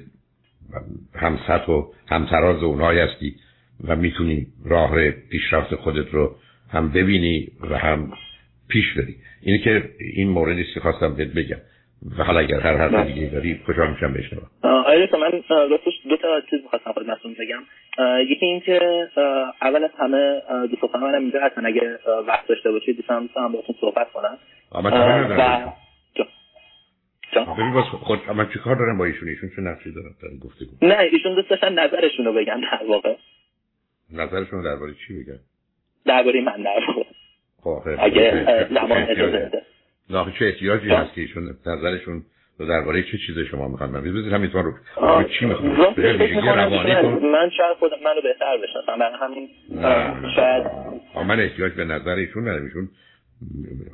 [1.15, 3.35] همسط و همتراز اونایی هستی
[3.85, 6.37] و می‌تونی راه پیشرفت خودت رو
[6.71, 8.13] هم ببینی و هم
[8.69, 9.17] پیش بری.
[9.41, 11.59] اینه که این موردی که خواستم بهت بگم.
[12.19, 16.41] و حالا اگر هر هر دیگه داری کجا میشم بشنوم؟ آره من راستش دو تا
[16.51, 17.63] چیز می‌خواستم خدمتتون بگم.
[18.23, 19.09] یکی این که
[19.63, 21.67] اول از همه دو تا منم اینجا هستن.
[21.67, 24.39] اگه وقت داشته باشید دوستم می‌تونم باهاتون صحبت کنم
[24.73, 24.83] و
[27.55, 30.65] ببین باز خود من چی کار دارم با ایشون؟ ایشون چه نقشی دارم در گفته
[30.83, 33.15] نه ایشون دوست داشتن نظرشون رو بگن در واقع.
[34.13, 35.39] نظرشون درباره چی بگن؟
[36.07, 37.03] درباره من در واقع.
[37.63, 39.58] خب اگه زمان اجازه
[40.11, 42.23] نه چه احتیاجی هست که ایشون نظرشون
[42.59, 44.73] درباره چه چیز شما می‌خوان من بذارید همینطور رو
[45.39, 45.69] چی می‌خوان
[47.33, 49.49] من شاید خودم منو بهتر بشناسم برای همین
[50.37, 50.67] شاید
[51.27, 52.65] من احتیاج به نظر ایشون ندارم.
[52.65, 52.89] ایشون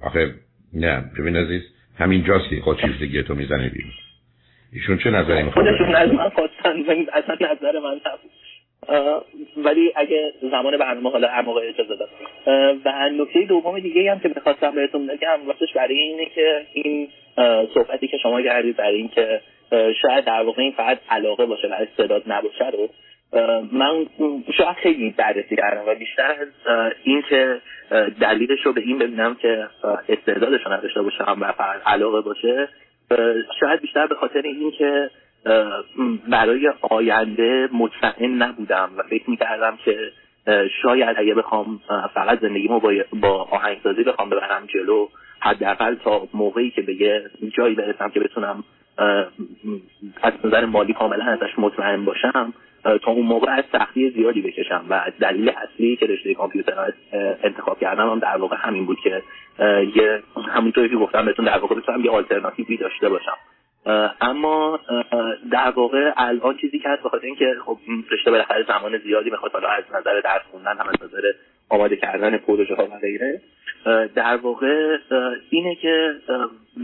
[0.03, 0.35] آخه
[0.73, 1.63] نه ببین عزیز
[1.99, 3.93] همین جاست که خود چیزدگی تو می‌زنه بیرون.
[4.73, 6.73] ایشون چه نظری می‌خواد؟ خودشون از من خواستن.
[7.13, 8.31] اصلا نظر من نبود.
[9.57, 12.09] ولی اگه زمان برنامه حالا هر موقع اجازه داد.
[12.85, 17.09] و نکته دوم دیگه هم که می‌خواستم بهتون بگم راستش برای اینه که این
[17.75, 19.41] صحبتی که شما کردید برای اینکه
[20.03, 22.89] شاید در واقع این فقط علاقه باشه و استعداد نباشه رو
[23.73, 24.07] من
[24.57, 26.49] شاید خیلی بررسی کردم و بیشتر از
[27.05, 27.61] این که
[28.21, 29.69] دلیلش رو به این ببینم که
[30.09, 32.69] استعدادش رو نداشته باشم و فقط علاقه باشه
[33.61, 35.11] شاید بیشتر به خاطر این که
[36.29, 40.13] برای آینده مطمئن نبودم و فکر می‌کردم که
[40.83, 41.81] شاید اگه بخوام
[42.15, 45.09] فقط زندگیمو با, با آهنگسازی بخوام ببرم جلو
[45.41, 48.65] حداقل تا موقعی که به یه جایی برسم که بتونم
[50.23, 52.53] از نظر مالی کاملا ازش مطمئن باشم
[52.85, 56.93] تا اون موقع از سختی زیادی بکشم و دلیل اصلی که رشته کامپیوتر
[57.43, 59.23] انتخاب کردم هم در واقع همین بود که
[59.97, 63.37] یه همونطوری که گفتم بهتون در واقع بتونم یه آلترناتیوی داشته باشم.
[64.21, 64.81] اما
[65.51, 67.79] در واقع الان چیزی که هست بخاطر اینکه خب
[68.11, 71.33] رشته بالاخره زمان زیادی می‌خواد حالا از نظر درس خوندن هم از نظر
[71.69, 73.41] آماده کردن پروژه ها و غیره
[74.15, 74.99] در واقع
[75.51, 76.15] اینه که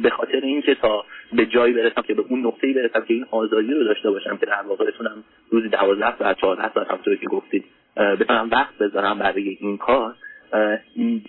[0.03, 3.75] به خاطر اینکه تا به جایی برسم که به اون نقطه‌ای برسم که این آزادی
[3.75, 7.65] رو داشته باشم که در واقع بتونم روزی 12 ساعت 14 ساعت همونطور که گفتید
[7.97, 10.15] بتونم وقت بذارم برای این کار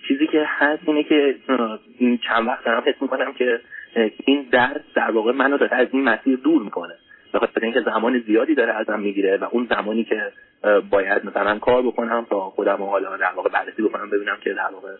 [0.08, 1.34] چیزی که هست اینه که
[2.28, 3.60] چند وقت دارم حس می‌کنم که
[4.24, 6.94] این درس در واقع منو داره از این مسیر دور می‌کنه.
[7.32, 10.32] به خاطر اینکه زمان زیادی داره ازم می‌گیره و اون زمانی که
[10.90, 14.96] باید مثلا کار بکنم تا خودم حالا در واقع بررسی بکنم ببینم که در واقع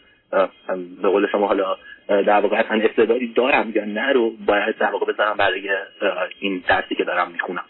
[1.03, 1.77] به قول شما حالا
[2.09, 5.71] در واقع اصلا استعدادی دارم یا نه رو باید در واقع بزنم برای
[6.41, 7.65] این درسی که دارم می‌خونم.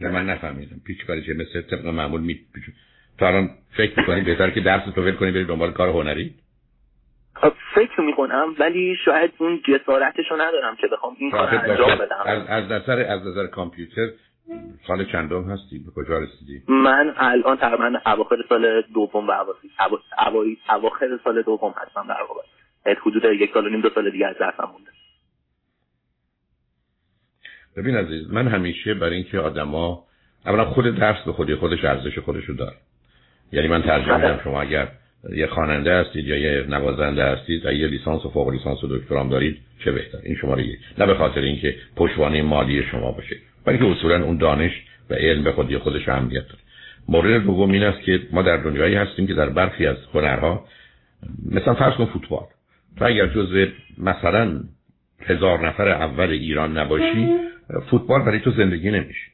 [0.00, 0.76] نه من نفهمیدم.
[0.86, 2.40] پیچ برای چه مثل طبق معمول می
[3.18, 6.34] تا الان فکر می‌کنی بهتر که درس تو ول کنی بری دنبال کار هنری؟
[7.74, 12.16] فکر می‌کنم ولی شاید اون جسارتش رو ندارم که بخوام این کار انجام بدم.
[12.26, 14.08] از, از نظر از نظر کامپیوتر
[14.86, 19.32] سال چندم هستی؟ به کجا رسیدی؟ من الان تقریبا اواخر سال دوم و
[20.68, 22.42] اواخر سال دوم هستم در واقع.
[23.00, 24.90] حدود یک سال و نیم دو سال دیگه از درسم مونده.
[27.76, 30.04] ببین عزیز من همیشه برای اینکه آدما
[30.46, 32.76] اولا خود درس به خودی خودش ارزش خودشو داره.
[33.52, 34.88] یعنی من ترجمه میدم شما اگر
[35.32, 39.58] یه خواننده هستید یا یه نوازنده هستید یه لیسانس و فوق لیسانس و دکترام دارید
[39.84, 40.78] چه بهتر؟ این شماره یک.
[40.98, 44.72] نه به خاطر اینکه پشتوانه مالی شما باشه بلکه اصولا اون دانش
[45.10, 46.58] و علم به خودی خودش اهمیت داره.
[47.08, 50.64] مورد دوم این است که ما در دنیایی هستیم که در برخی از هنرها
[51.50, 52.46] مثلا فرض کن فوتبال.
[52.98, 54.60] تو اگر جز مثلا
[55.20, 57.28] هزار نفر اول ایران نباشی
[57.90, 59.30] فوتبال برای تو زندگی نمیشه.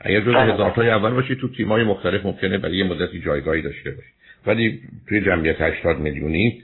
[0.00, 0.54] اگر جز بله.
[0.54, 4.08] هزار تای اول باشی تو تیمای مختلف ممکنه برای یه مدتی جایگاهی داشته باشی.
[4.46, 6.62] ولی توی جمعیت 80 میلیونی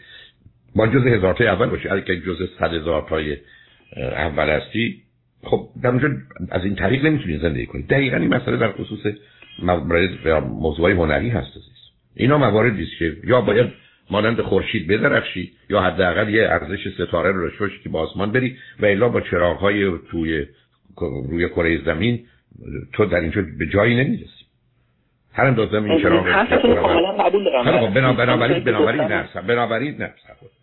[0.75, 3.37] با جز هزار تای اول باشی اگر جز 100 هزار تای
[3.97, 5.03] اول هستی
[5.43, 6.09] خب در اونجا
[6.51, 7.83] از این طریق نمی‌تونی زندگی کنی.
[7.83, 9.15] دقیقا این مسئله در خصوص
[9.63, 11.49] موارد موضوع هنری هست
[12.17, 13.67] اینا مواردی است که یا باید
[14.11, 18.87] مانند خورشید بدرخشی یا حداقل یه ارزش ستاره رو داشته که با آسمان بری و
[18.87, 20.47] الا با چراغ‌های توی
[21.01, 22.27] روی کره زمین
[22.93, 24.46] تو در اینجا به جایی نمی‌رسی.
[25.37, 26.27] هر اندازه این چراغ
[27.21, 27.95] قبول دارم.
[27.95, 30.11] بنابراین بنابراین نه بنابراین نه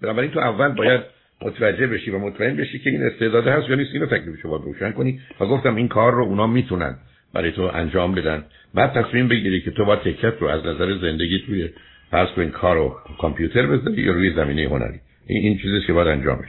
[0.02, 1.02] بنابراین تو اول باید
[1.42, 3.94] متوجه بشی و مطمئن بشی که این استعداد هست یا نیست.
[3.94, 6.96] اینو تکلیفش باید روشن کنی و گفتم این کار رو اونا می‌تونن
[7.34, 8.44] برای تو انجام بدن.
[8.74, 11.70] بعد تصمیم بگیری که تو با تکت رو از نظر زندگی توی
[12.12, 15.00] فرض کن کار رو کامپیوتر بذاری یا روی زمینه هنری.
[15.28, 16.48] این این چیزی که باید انجامش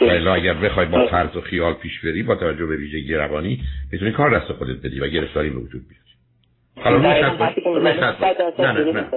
[0.00, 3.60] بدی و اگر بخوای با فرض و خیال پیش بری با توجه به ویژگی روانی
[3.92, 5.99] می‌تونی کار دست خودت بدی و گرفتاری به وجود بیاری.
[6.76, 9.10] حالا نه نه نه.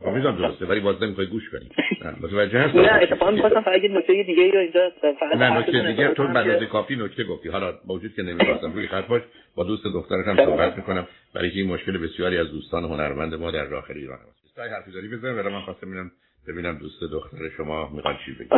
[0.00, 0.66] خب درسته.
[0.66, 1.68] ولی باز نمی‌خوای گوش کنی.
[2.22, 4.92] متوجه هست نه اتفاقا می‌خواستم فقط یه نکته دیگه ای رو اینجا
[5.36, 6.08] نه نکته دیگه.
[6.08, 7.48] تو بعد کافی نکته گفتی.
[7.48, 9.22] حالا موجود که نمی‌خواستم روی خط باش
[9.56, 11.06] با دوست دخترت هم صحبت می‌کنم.
[11.34, 14.44] برای که این مشکل بسیاری از دوستان هنرمند ما در داخل ایران هست.
[14.46, 16.10] استای حرفی داری بزن ولی من خواستم ببینم
[16.48, 18.56] ببینم دوست دختر شما می‌خواد چی بگه.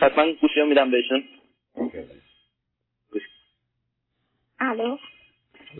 [0.00, 1.24] حتما گوشی رو میدم بهشون.
[4.60, 4.96] الو.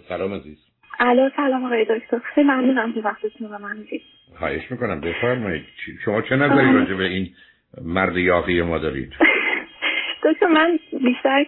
[0.09, 0.74] سلام عزیز.
[1.01, 2.19] الو سلام آقای دکتر.
[2.35, 4.03] خیلی ممنونم که وقتتون رو من می‌دید.
[4.39, 5.65] خواهش می‌کنم بفرمایید.
[6.05, 7.29] شما چه نظری راجع به این
[7.85, 9.13] مرد یاقی ما دارید؟
[10.25, 11.45] دکتر من بیشتر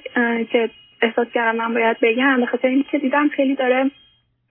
[0.53, 0.71] که
[1.03, 3.91] احساس کردم من باید بگم به خاطر اینکه دیدم خیلی داره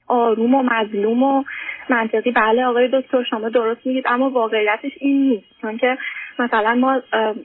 [0.07, 1.43] آروم و مظلوم و
[1.89, 2.31] منطقی.
[2.31, 5.61] بله آقای دکتر شما درست میگید اما واقعیتش این نیست.
[5.61, 5.97] چون که
[6.39, 7.01] مثلا ما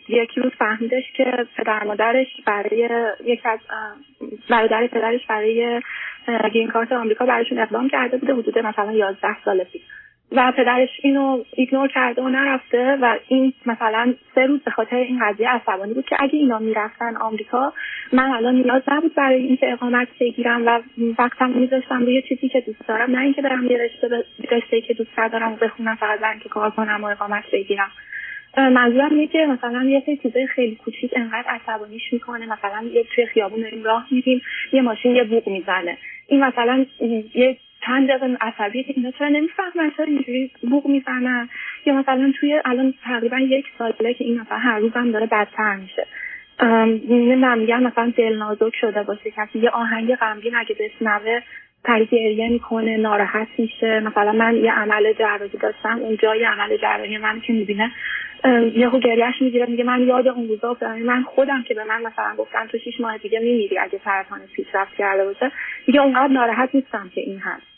[0.09, 2.89] یکی روز فهمیدش که پدر مادرش برای
[3.25, 3.59] یک از
[4.51, 5.83] برادر پدرش برای
[6.27, 9.83] گرین کارت آمریکا برایشون اقدام کرده بوده حدود مثلا 11 سال پیش.
[10.33, 15.21] و پدرش اینو ایگنور کرده و نرفته و این مثلا سه روز به خاطر این
[15.23, 17.73] قضیه عصبانی بود که اگه اینا می‌رفتن آمریکا
[18.13, 20.81] من الان نیاز نبود برای اینکه اقامت بگیرم و
[21.19, 23.91] وقتم میذاشتم روی چیزی که دوست دارم نه اینکه برم یه
[24.51, 27.91] رشته که دوست دارم و بخونم فقط برای اینکه کار کنم و اقامت بگیرم.
[28.57, 32.47] منظورم اینه که مثلا یه سری چیزای خیلی کوچیک انقدر عصبانیش می‌کنه.
[32.47, 35.99] مثلا یه توی خیابون داریم راه میریم یه ماشین یه بوق می‌زنه.
[36.27, 36.87] این مثلا
[37.35, 41.49] یه چند دقیقه عصبیه که اینا چرا نمی‌فهمن؟ چرا اینجوری بوق می‌زنن؟
[41.87, 46.07] یا مثلا توی الان تقریبا یک ساله که این مثلا هر روزم داره بدتر میشه.
[47.57, 49.31] میگن مثلا دل نازک شده باشه.
[49.31, 51.41] کسی یه آهنگ غمگین اگه بشنوه
[51.85, 54.01] پری گریه می‌کنه ناراحت میشه.
[54.01, 57.93] مثلا من یه عمل جراحی داشتم اونجا یه عمل جراحی من که می‌بینه
[58.75, 60.99] یهو گریهش می‌گیره میگه من یاد اون روزا افتادم.
[60.99, 64.97] من خودم که به من مثلا گفتن تو شیش ماه دیگه میمیری اگه سرطان پیشرفت
[64.97, 65.53] کرده باشه.
[65.87, 67.71] میگه اونقدر ناراحت نیستم که این هست.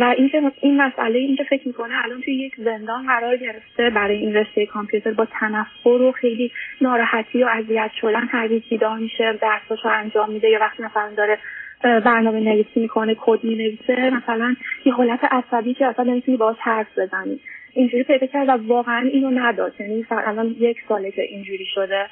[0.00, 0.14] و
[0.60, 5.12] این مسئله اینکه فکر می‌کنه الان توی یک زندان قرار گرفته برای این رشته کامپیوتر
[5.12, 10.48] با تنفر و خیلی ناراحتی و اذیت شدن هر بیدار میشه درساشو انجام میده.
[10.48, 11.38] یا وقتی مثلا داره
[11.82, 14.10] برنامه نویسی می‌کنه کد می‌نویسه.
[14.10, 17.40] مثلا یه حالت عصبی که اصلا نمی‌تونی باهاش حرف بزنی.
[17.74, 19.80] اینجوری پیدا کرد و واقعا اینو نداشت.
[19.80, 22.06] یعنی الان یک ساله که اینجوری شده.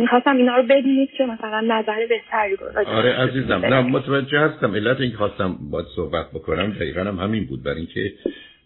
[0.00, 2.56] می‌خواستم اینا رو بدونید که مثلا نظر بهتری
[2.86, 3.54] آره عزیزم.
[3.54, 4.74] نه متوجه هستم.
[4.74, 7.62] علت اینکه خواستم باید صحبت بکنم دقیقا هم همین بود.
[7.62, 8.12] برای اینکه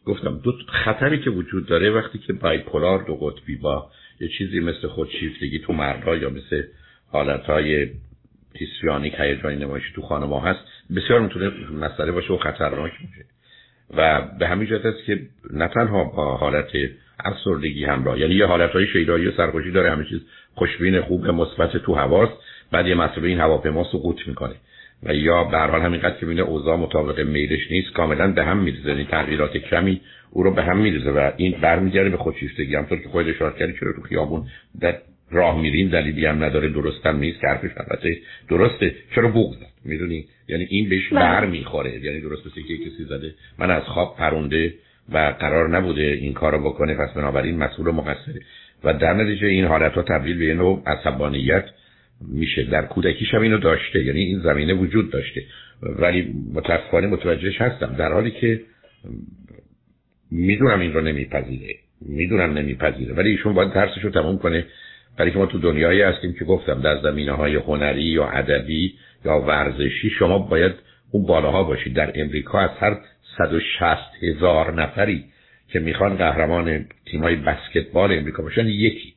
[0.07, 0.53] گفتم دو
[0.85, 3.87] خطری که وجود داره وقتی که بایپولار دو قطبی با
[4.21, 6.63] یه چیزی مثل خودشیفتگی تو مردها یا مثل
[7.13, 7.89] حالتهای
[8.59, 10.61] هیستریانیک هیجانی نمایشی تو خانم هست
[10.97, 13.25] بسیار می‌تونه مسئله باشه و خطرناک میشه
[13.97, 15.21] و به همین جهت است که
[15.53, 16.71] نه تنها با حالت
[17.25, 20.21] افسردگی همراه یعنی یه حالتهای شیدایی و سرخوشی داره همه چیز
[20.55, 22.33] خوشبین خوب مثبت تو هواست
[22.73, 24.55] بعد یه مسئله این هواپیما سقوط می‌کنه.
[25.03, 28.59] و یا به هر حال همینقدر که بینه اوضاع مطابق میلش نیست کاملا به هم
[28.59, 32.75] میریزه یعنی تغییرات کمی او رو به هم میریزه و این برمیگرده به خودشیفتگی.
[32.75, 34.47] همطور که خود اشاره کردی چرا تو خیابون
[34.81, 34.99] در
[35.33, 38.19] راه میرین دلیلی هم نداره درستم نیست که حرفش البته
[38.49, 38.95] درسته.
[39.15, 41.21] چرا بغض؟ می‌دونی؟ یعنی این بهش بله.
[41.21, 42.05] بر می‌خوره.
[42.05, 43.35] یعنی درست مثل که کسی زده.
[43.59, 44.75] من از خواب پرونده
[45.13, 48.41] و قرار نبوده این کارو بکنه پس بنابراین مسئول و مقصره.
[48.85, 51.65] و در نتیجه این حالت ها تبدیل به نوع عصبانیت
[52.29, 52.65] میشه.
[52.65, 54.05] در کودکیش هم اینو داشته.
[54.05, 55.43] یعنی این زمینه وجود داشته.
[55.83, 57.95] ولی متاسفانه متوجهش هستم.
[57.99, 58.61] در حالی که
[60.31, 61.75] می‌دونم این رو نمیپذیره.
[62.01, 63.15] می‌دونم نمیپذیره.
[63.15, 64.67] ولی ایشون باید ترسش رو تموم کنه.
[65.17, 68.95] برای که ما تو دنیایی هستیم که گفتم در زمینه های هنری یا ادبی
[69.25, 70.73] یا ورزشی شما باید
[71.11, 71.95] اون بالاها باشید.
[71.95, 72.97] در امریکا از هر
[73.39, 75.25] 160 هزار نفری
[75.69, 79.15] که می‌خوان قهرمان تیمای بسکتبال امریکا باشن یکی.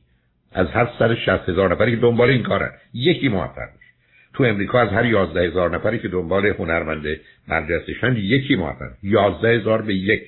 [0.52, 3.92] از هر 160 هزار نفری که دنبال این کارن یکی موفق میشه.
[4.34, 7.06] تو امریکا از هر 11 هزار نفری که دنبال هنرمند
[7.48, 8.90] برجستشن یکی موفق.
[9.02, 10.22] 11 هزار به یک.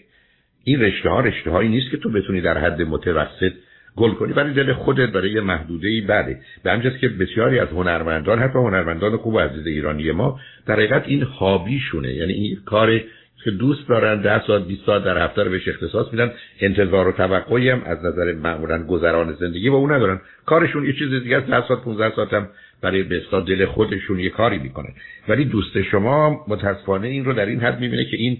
[0.64, 3.52] این رشته ها رشته هایی نیست که تو بتونی در حد متوسط
[3.98, 4.32] گل کنی.
[4.32, 6.40] ولی دل خودت برای یه محدوده ای بده.
[6.62, 11.02] به همجاست که بسیاری از هنرمندان حتی هنرمندان خوب و عزیز ایرانی ما در حقیقت
[11.06, 12.14] این هابیشونه.
[12.14, 13.00] یعنی این کار
[13.44, 17.12] که دوست دارن ده ساعت 20 ساعت در هفته رو بهش اختصاص میدن انتظار و
[17.12, 20.20] توقعی هم از نظر معمولا گذران زندگی با اون ندارن.
[20.46, 21.46] کارشون یه چیز دیگه است.
[21.46, 22.48] 10 ساعت 15 ساعت هم
[22.82, 24.92] برای به دل خودشون یه کاری می‌کنن.
[25.28, 28.38] ولی دوست شما متاسفانه این رو در این حد می‌بینه که این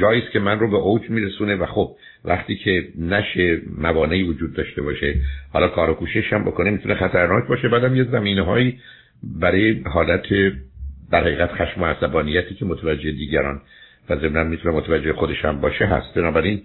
[0.00, 4.82] جایی که من رو به اوج میرسونه و خب وقتی که نشه موانعی وجود داشته
[4.82, 5.14] باشه
[5.52, 7.68] حالا کار و کوشش هم بکنه می‌تونه خطرناک باشه.
[7.68, 8.78] بعدم یه زمینه هایی
[9.40, 10.22] برای حالت
[11.12, 13.60] در حقیقت خشم و عصبانیتی که متوجه دیگران
[14.10, 16.14] و ضمن می‌تونه متوجه خودش هم باشه هست.
[16.14, 16.62] بنابراین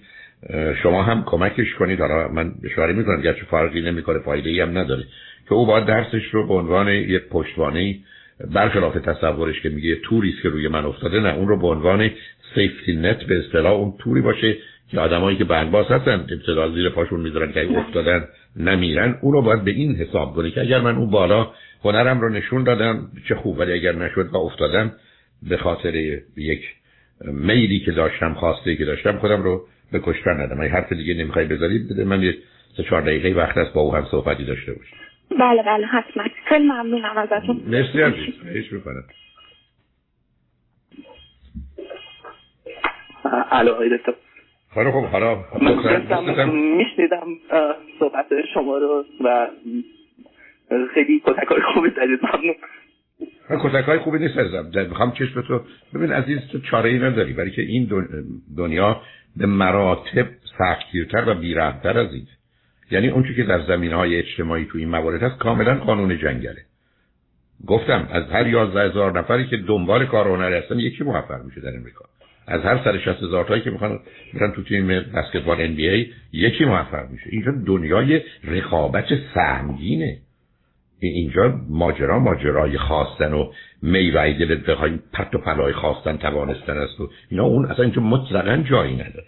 [0.83, 1.99] شما هم کمکش کنید.
[1.99, 5.03] حالا من اشاره می‌کنم گرچه فرقی نمی‌کنه فایده ای هم نداره
[5.49, 7.95] که او باید درسش رو به عنوان یک پشتوانه
[8.45, 12.11] برخلاف تصورش که میگه توری که روی من افتاده نه اون رو به عنوان
[12.55, 14.57] سیفتی نت به اصطلاح اون توری باشه
[14.91, 19.63] که آدمایی که بنگاز هستن ابتدا زیر پاشون می‌ذارن که افتادن نمیرن اون رو باید
[19.63, 21.51] به این حساب کنه که اگر من اون بالا
[21.83, 24.91] هنرم رو نشون دادم چه خوب ولی اگر نشد و افتادم
[25.49, 25.95] به خاطر
[26.37, 26.61] یک
[27.21, 30.61] میلی که داشتم خواسته که داشتم خودم رو به کشتن ندم.
[30.61, 32.37] اگه حرف دیگه نمی‌خوای بذاری بده من یه
[32.77, 35.06] سه چهار دقیقه وقت است با او هم صحبتی داشته باشیم.
[35.31, 36.23] بله بله حتما.
[36.45, 37.61] خیلی ممنونم ازتون.
[37.67, 38.33] مرسی عزیز.
[38.53, 39.03] هیچ می‌کنم.
[43.51, 44.13] الو آقای دکتر.
[44.73, 45.45] خب حالا
[46.53, 47.27] میشنیدم
[47.99, 49.47] صحبت شما رو و
[50.93, 52.19] خیلی کتک های خوبی زدید.
[52.23, 52.55] ممنون.
[53.49, 55.61] کتک های خوبی نیست ازم می‌خوام چشم تو
[55.93, 57.89] ببین عزیز تو چاره ای نداری برای که این
[58.57, 59.01] دنیا
[59.37, 60.27] به مراتب
[60.59, 62.27] سختگیرتر و بیرحمتر از این.
[62.91, 66.61] یعنی اون که در زمین های اجتماعی تو این موارد هست کاملا قانون جنگله.
[67.67, 71.75] گفتم از هر یازده هزار نفری که دنبال کار هنری هستن یکی موفق میشه در
[71.75, 72.05] امریکا.
[72.47, 73.99] از هر سر شست هزار تایی که می‌خوان
[74.33, 75.79] برن تو تیم بسکتبال ان
[76.31, 77.29] یکی موفق میشه.
[77.29, 80.17] اینجا دنیای رقابت سهمگینه.
[80.99, 87.09] اینجا ماجرا ماجرای خواستن و میوه دلت بخوای پت و پلای خواستن توانستن است و
[87.29, 89.27] اینا اون اصلا اینجا مطلقا جایی نداره.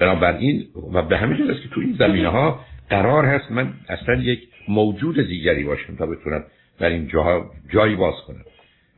[0.00, 4.48] بنابراین و به همین است که تو این زمینه ها قرار هست من اصلا یک
[4.68, 6.44] موجود دیگری باشم تا بتونم
[6.78, 8.44] در این جاها جایی باز کنم.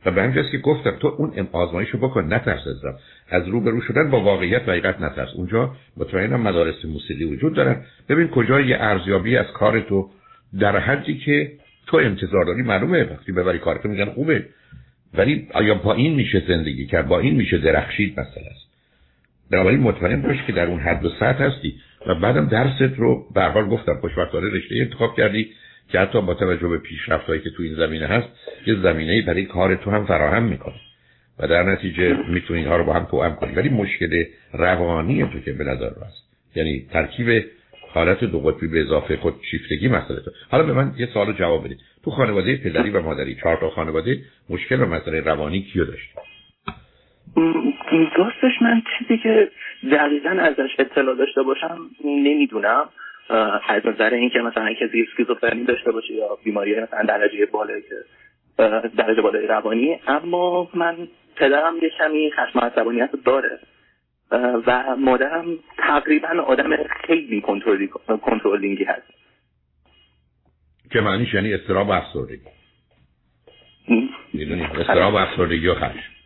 [0.05, 2.97] و به همین که گفتم تو اون آزمایش رو بکن نترس ازم
[3.29, 5.29] از روبرو شدن با واقعیت و حقیقت نترس.
[5.35, 10.09] اونجا مطمئنم مدارس موسیقی وجود دارن ببین کجا یه ارزیابی از کار تو
[10.59, 11.51] در حدی که
[11.87, 13.03] تو انتظار داری معلومه.
[13.03, 14.45] وقتی ببری کارت میگن خوبه.
[15.13, 18.66] ولی آیا با این میشه زندگی کرد؟ با این میشه درخشید؟ مثلا است.
[19.51, 21.75] بنابراین مطمئن باش که در اون حد و سطح هستی.
[22.07, 25.49] و بعدم درست رو به حال گفتم خوشبختانه رشته انتخاب کردی
[25.89, 28.27] که حتی با توجه به پیشرفت‌هایی که تو این زمینه هست
[28.67, 30.75] یه زمینه برای کار تو هم فراهم می‌کنه.
[31.39, 33.55] و در نتیجه می‌تونی اینها رو با هم توأم کنی.
[33.55, 36.23] ولی مشکل روانی تو که به نظر هست.
[36.55, 37.45] یعنی ترکیب
[37.93, 40.31] حالت دو قطبی به اضافه خود شیفتگی مسئله تو.
[40.49, 41.79] حالا به من یه سوال جواب بدید.
[42.03, 46.09] تو خانواده پدری و مادری چهار تا خانواده مشکل و مسئله روانی کیو داشت
[48.15, 49.51] راستش من چیزی که
[49.91, 52.89] دقیقا ازش اطلاع داشته باشم نمی‌دونم.
[53.67, 57.95] از نظر اینکه مثلا کسی اسکیزوفرنی داشته باشه یا بیماری مثلا درجه بالایی که
[58.97, 59.99] درجه بالای روانی.
[60.07, 63.59] اما من پدرم یه کمی خشم عصبانیت داره.
[64.67, 65.45] و مادرم
[65.77, 67.41] تقریبا آدم خیلی
[68.21, 69.13] کنترلینگی هست.
[70.91, 72.49] که معنیش یعنی استراب و افسردگی.
[74.33, 76.16] می‌دونی؟ استراب و افسردگی و خشم.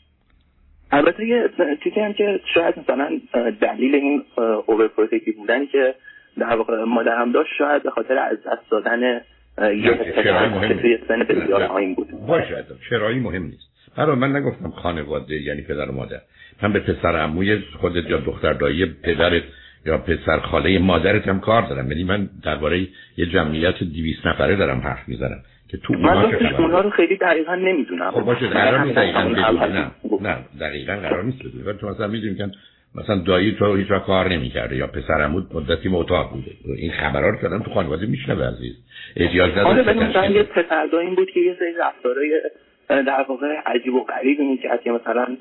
[0.91, 1.49] البته یه
[1.83, 3.19] چیزی هم که شاید مثلا
[3.61, 4.23] دلیل این
[4.65, 4.89] اوور
[5.37, 5.95] بودنی که
[6.39, 9.21] در واقع مادرم داشت شاید به خاطر از دست دادن
[9.57, 12.07] یه توی سن بسیار پایین بود.
[12.27, 13.71] باشه چرایی مهم نیست.
[13.97, 16.21] برای من نگفتم خانواده یعنی پدر و مادر.
[16.63, 19.43] من به پسر عموی خودت یا دختر دایی پدرت
[19.85, 21.91] یا پسر خاله مادرت هم کار دارم.
[21.91, 22.87] یعنی من درباره
[23.17, 25.43] یه جمعیت 200 نفره دارم حرف می‌زنم.
[25.71, 28.11] که تو من اونها رو خیلی دقیقا نمی‌دونم.
[28.11, 29.91] خب باشه قرار نیست دقیقا بدونی نه
[30.21, 31.63] نه دقیقا قرار نیست بدونی.
[31.63, 32.51] ولی تو مثلا می‌دونی که
[32.95, 36.51] مثلا دایی تو هیچ کار نمی‌کرده یا پسرمود مدتی معتاد بوده.
[36.77, 38.75] این خبرها رو کردم تو خانواده میشنوه عزیز.
[39.17, 42.41] احتیاج نداره آره مثلا یه پسر این بود که یه سری رفتارهای
[42.89, 45.37] در واقع عجیب و غریب می‌کرد که مثلا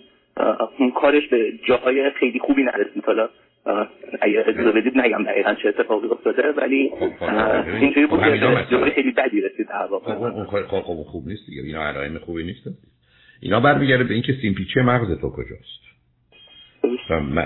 [0.95, 3.29] کارش به جاهای خیلی خوبی نرسید حالا
[4.23, 8.21] اجازه بدید نگم دقیقا چه اتفاقی افتاده ولی خب، خب، خب، اینجوری بود
[8.71, 11.63] که خیلی بدی رسید در واقع اون خوب نیست دیگه.
[11.63, 12.69] اینا علائم خوبی نیست.
[13.41, 15.81] اینا برمیگرده به اینکه سیمپیچه مغز تو کجاست.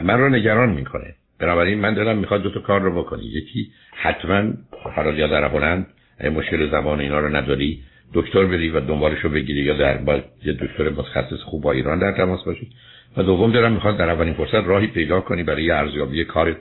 [0.04, 1.14] من رو نگران می‌کنه.
[1.40, 3.24] بنابراین من دارم می‌خواد دو تا کار رو بکنی.
[3.24, 5.86] یکی حتما حالا یا در هلند
[6.34, 7.82] مشکل زبان اینا رو نداری
[8.14, 11.98] دکتر بری و دنبالش رو بگیری یا در باید یه دکتر متخصص خوب با ایران
[11.98, 12.68] در تماس باشید
[13.16, 16.56] و دوم دارم می‌خواد در اولین فرصت راهی پیدا کنی برای ارزیابی کار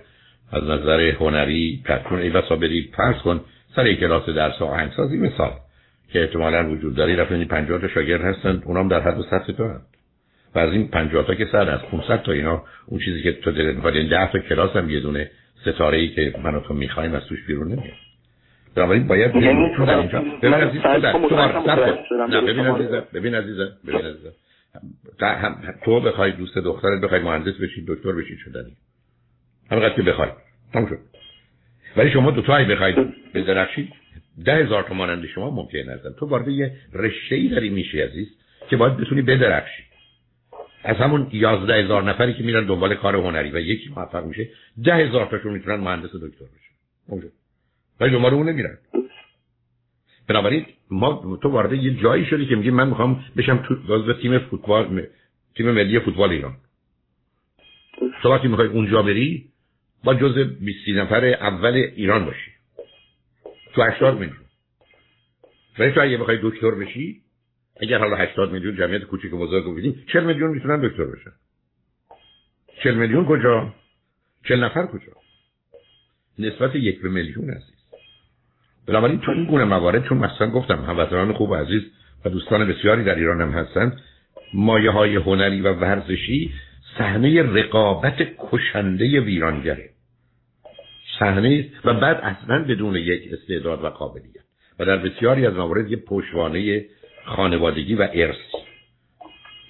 [0.51, 3.41] از نظر هنری پترون ای بسا بری پرس کن
[3.75, 5.51] سر کلاس درس و آهنگسازی مثال
[6.11, 7.15] که احتمالا وجود داری.
[7.15, 9.85] رفتنی 50 تا شاگرد هستن اونام در حد سطح تو هست
[10.55, 13.51] و از این 50 تا که سر از 500 تا اینا اون چیزی که تو
[13.51, 15.29] دلت می‌خواد این 10 تا کلاس هم یه دونه
[15.61, 17.93] ستاره ای که من و تو می‌خوایم از توش بیرون نمیاد
[18.75, 19.69] بنابراین باید یعنی
[20.41, 21.01] ببین عزیزم
[22.41, 24.31] ببین عزیزم ببین عزیزم ببین عزیزم.
[25.85, 28.77] تو بخوای دوست دخترت بخوای مهندس بشی دکتر بشی شدنی
[29.71, 30.29] همینقدر که بخوای.
[30.73, 30.99] تمام شد.
[31.97, 32.97] ولی شما دو تایی بخواید
[33.33, 33.93] بدرخشید.
[34.45, 38.27] ده هزار تومانند شما ممکن نزن تو وارد یه رشته ای داری میشی عزیز
[38.69, 39.83] که باید بتونی بدرخشی.
[40.83, 44.49] از همون یازده هزار نفری که میرن دنبال کار هنری و یکی موفق میشه
[44.83, 47.27] ده هزار تاشون می‌تونن مهندس دکتر بشن.
[47.99, 48.77] ولی دنبال اون نمیرن.
[50.27, 55.07] بنابراین ما تو وارد یه جایی شدی که میگی من می‌خوام بشم تو تیم فوتبال
[55.55, 56.55] تیم ملی فوتبال ایران.
[58.21, 59.49] تو وقتی می‌خوای اونجا بری
[60.03, 62.51] با جز 20 نفر اول ایران باشی.
[63.73, 64.37] تو 80 میلیون.
[65.79, 67.21] ولی تو اگه بخوای دکتر بشی
[67.81, 71.31] اگر حالا 80 میلیون جمعیت کوچیک و بزرگ بودیم 40 میلیون می‌تونن دکتر بشن.
[72.83, 73.73] 40 میلیون کجا؟
[74.47, 75.11] 40 نفر کجا؟
[76.39, 77.72] نسبت یک به میلیون عزیز
[78.87, 81.81] بنابراین تو این گونه موارد چون مثلا گفتم هموطنان خوب و عزیز
[82.25, 83.97] و دوستان بسیاری در ایران هم هستن
[84.53, 86.53] مایه های هنری و ورزشی
[86.97, 88.15] صحنه رقابت
[88.51, 89.89] کشنده ویرانگره
[91.19, 94.43] صحنه و بعد اصلا بدون یک استعداد و قابلیت.
[94.79, 96.85] و در بسیاری از موارد یه پشوانه
[97.25, 98.35] خانوادگی و ارث.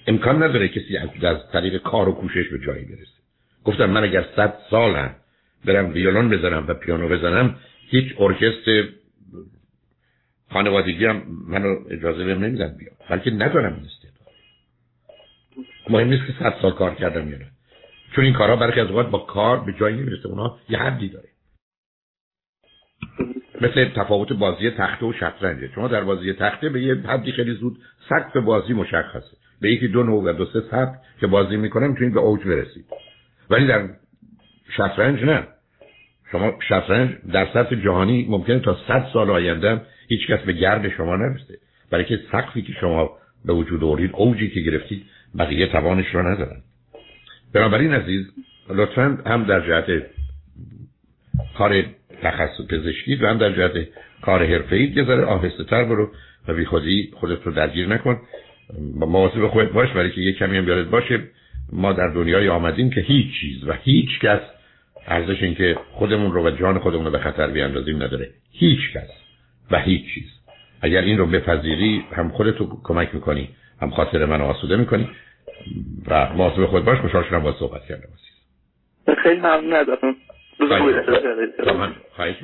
[0.06, 3.14] امکان نداره کسی از طریق کار و کوشش به جایی برسه.
[3.64, 5.14] گفتم من اگر صد سالم
[5.64, 7.56] برم ویولون بزنم و پیانو بزنم
[7.88, 8.84] هیچ ارکستر
[10.54, 12.96] خانوادگی هم منو اجازه بهم نمیدن بیام.
[13.10, 14.34] بلکه ندارم این استعداد.
[15.90, 17.46] مهم نیست که صد سال کار کردم یا نه.
[18.14, 20.28] چون این کارها برخی از اوقات با کار به جایی نمی‌رسه.
[20.28, 21.28] اونا یه حدی داره.
[23.60, 25.70] مثل تفاوت بازی تخته و شطرنجه.
[25.74, 27.78] شما در بازی تخته به یه حدی خیلی زود
[28.08, 29.36] سقف بازی مشخصه.
[29.60, 32.84] به یکی دو نوع و دو سه سطح که بازی می‌کنه می‌تونید به اوج برسید.
[33.50, 33.88] ولی در
[34.76, 35.46] شطرنج نه.
[36.32, 41.16] شما شطرنج در سطح جهانی ممکنه تا صد سال آینده هیچ کس به گرد شما
[41.16, 41.58] نرسه.
[41.90, 43.10] برای که سقفی که شما
[43.44, 45.02] به وجود آورید اوجی که گرفتید
[45.38, 46.60] بقیه توانش رو ندارن.
[47.52, 48.26] بنابراین عزیز
[48.68, 50.02] لطفا هم در جهت
[51.58, 51.84] کار
[52.22, 53.88] تخصص پزشکی و هم در جهت
[54.22, 56.10] کار حرفه‌ای یه ذره آهسته تر برو
[56.48, 58.20] و بی خودی خودت رو درگیر نکن.
[58.94, 61.20] مواظب خودت باش برای که یه کمی هم بیارد باشه
[61.72, 64.40] ما در دنیای آمدیم که هیچ چیز و هیچ کس
[65.06, 68.30] ارزش این که خودمون رو و جان خودمون رو به خطر بیاندازیم نداره.
[68.52, 69.23] هیچ کس.
[69.70, 70.24] و هیچ چیز.
[70.82, 73.48] اگر این رو بپذیری هم خودتو کمک می‌کنی
[73.82, 75.08] هم خاطر من آسوده می‌کنی
[76.08, 78.08] و مواظب خود باش خوشحال شدم با صحبت کردم.
[79.22, 80.16] خیلی ممنون ازتون.
[82.16, 82.34] خواهش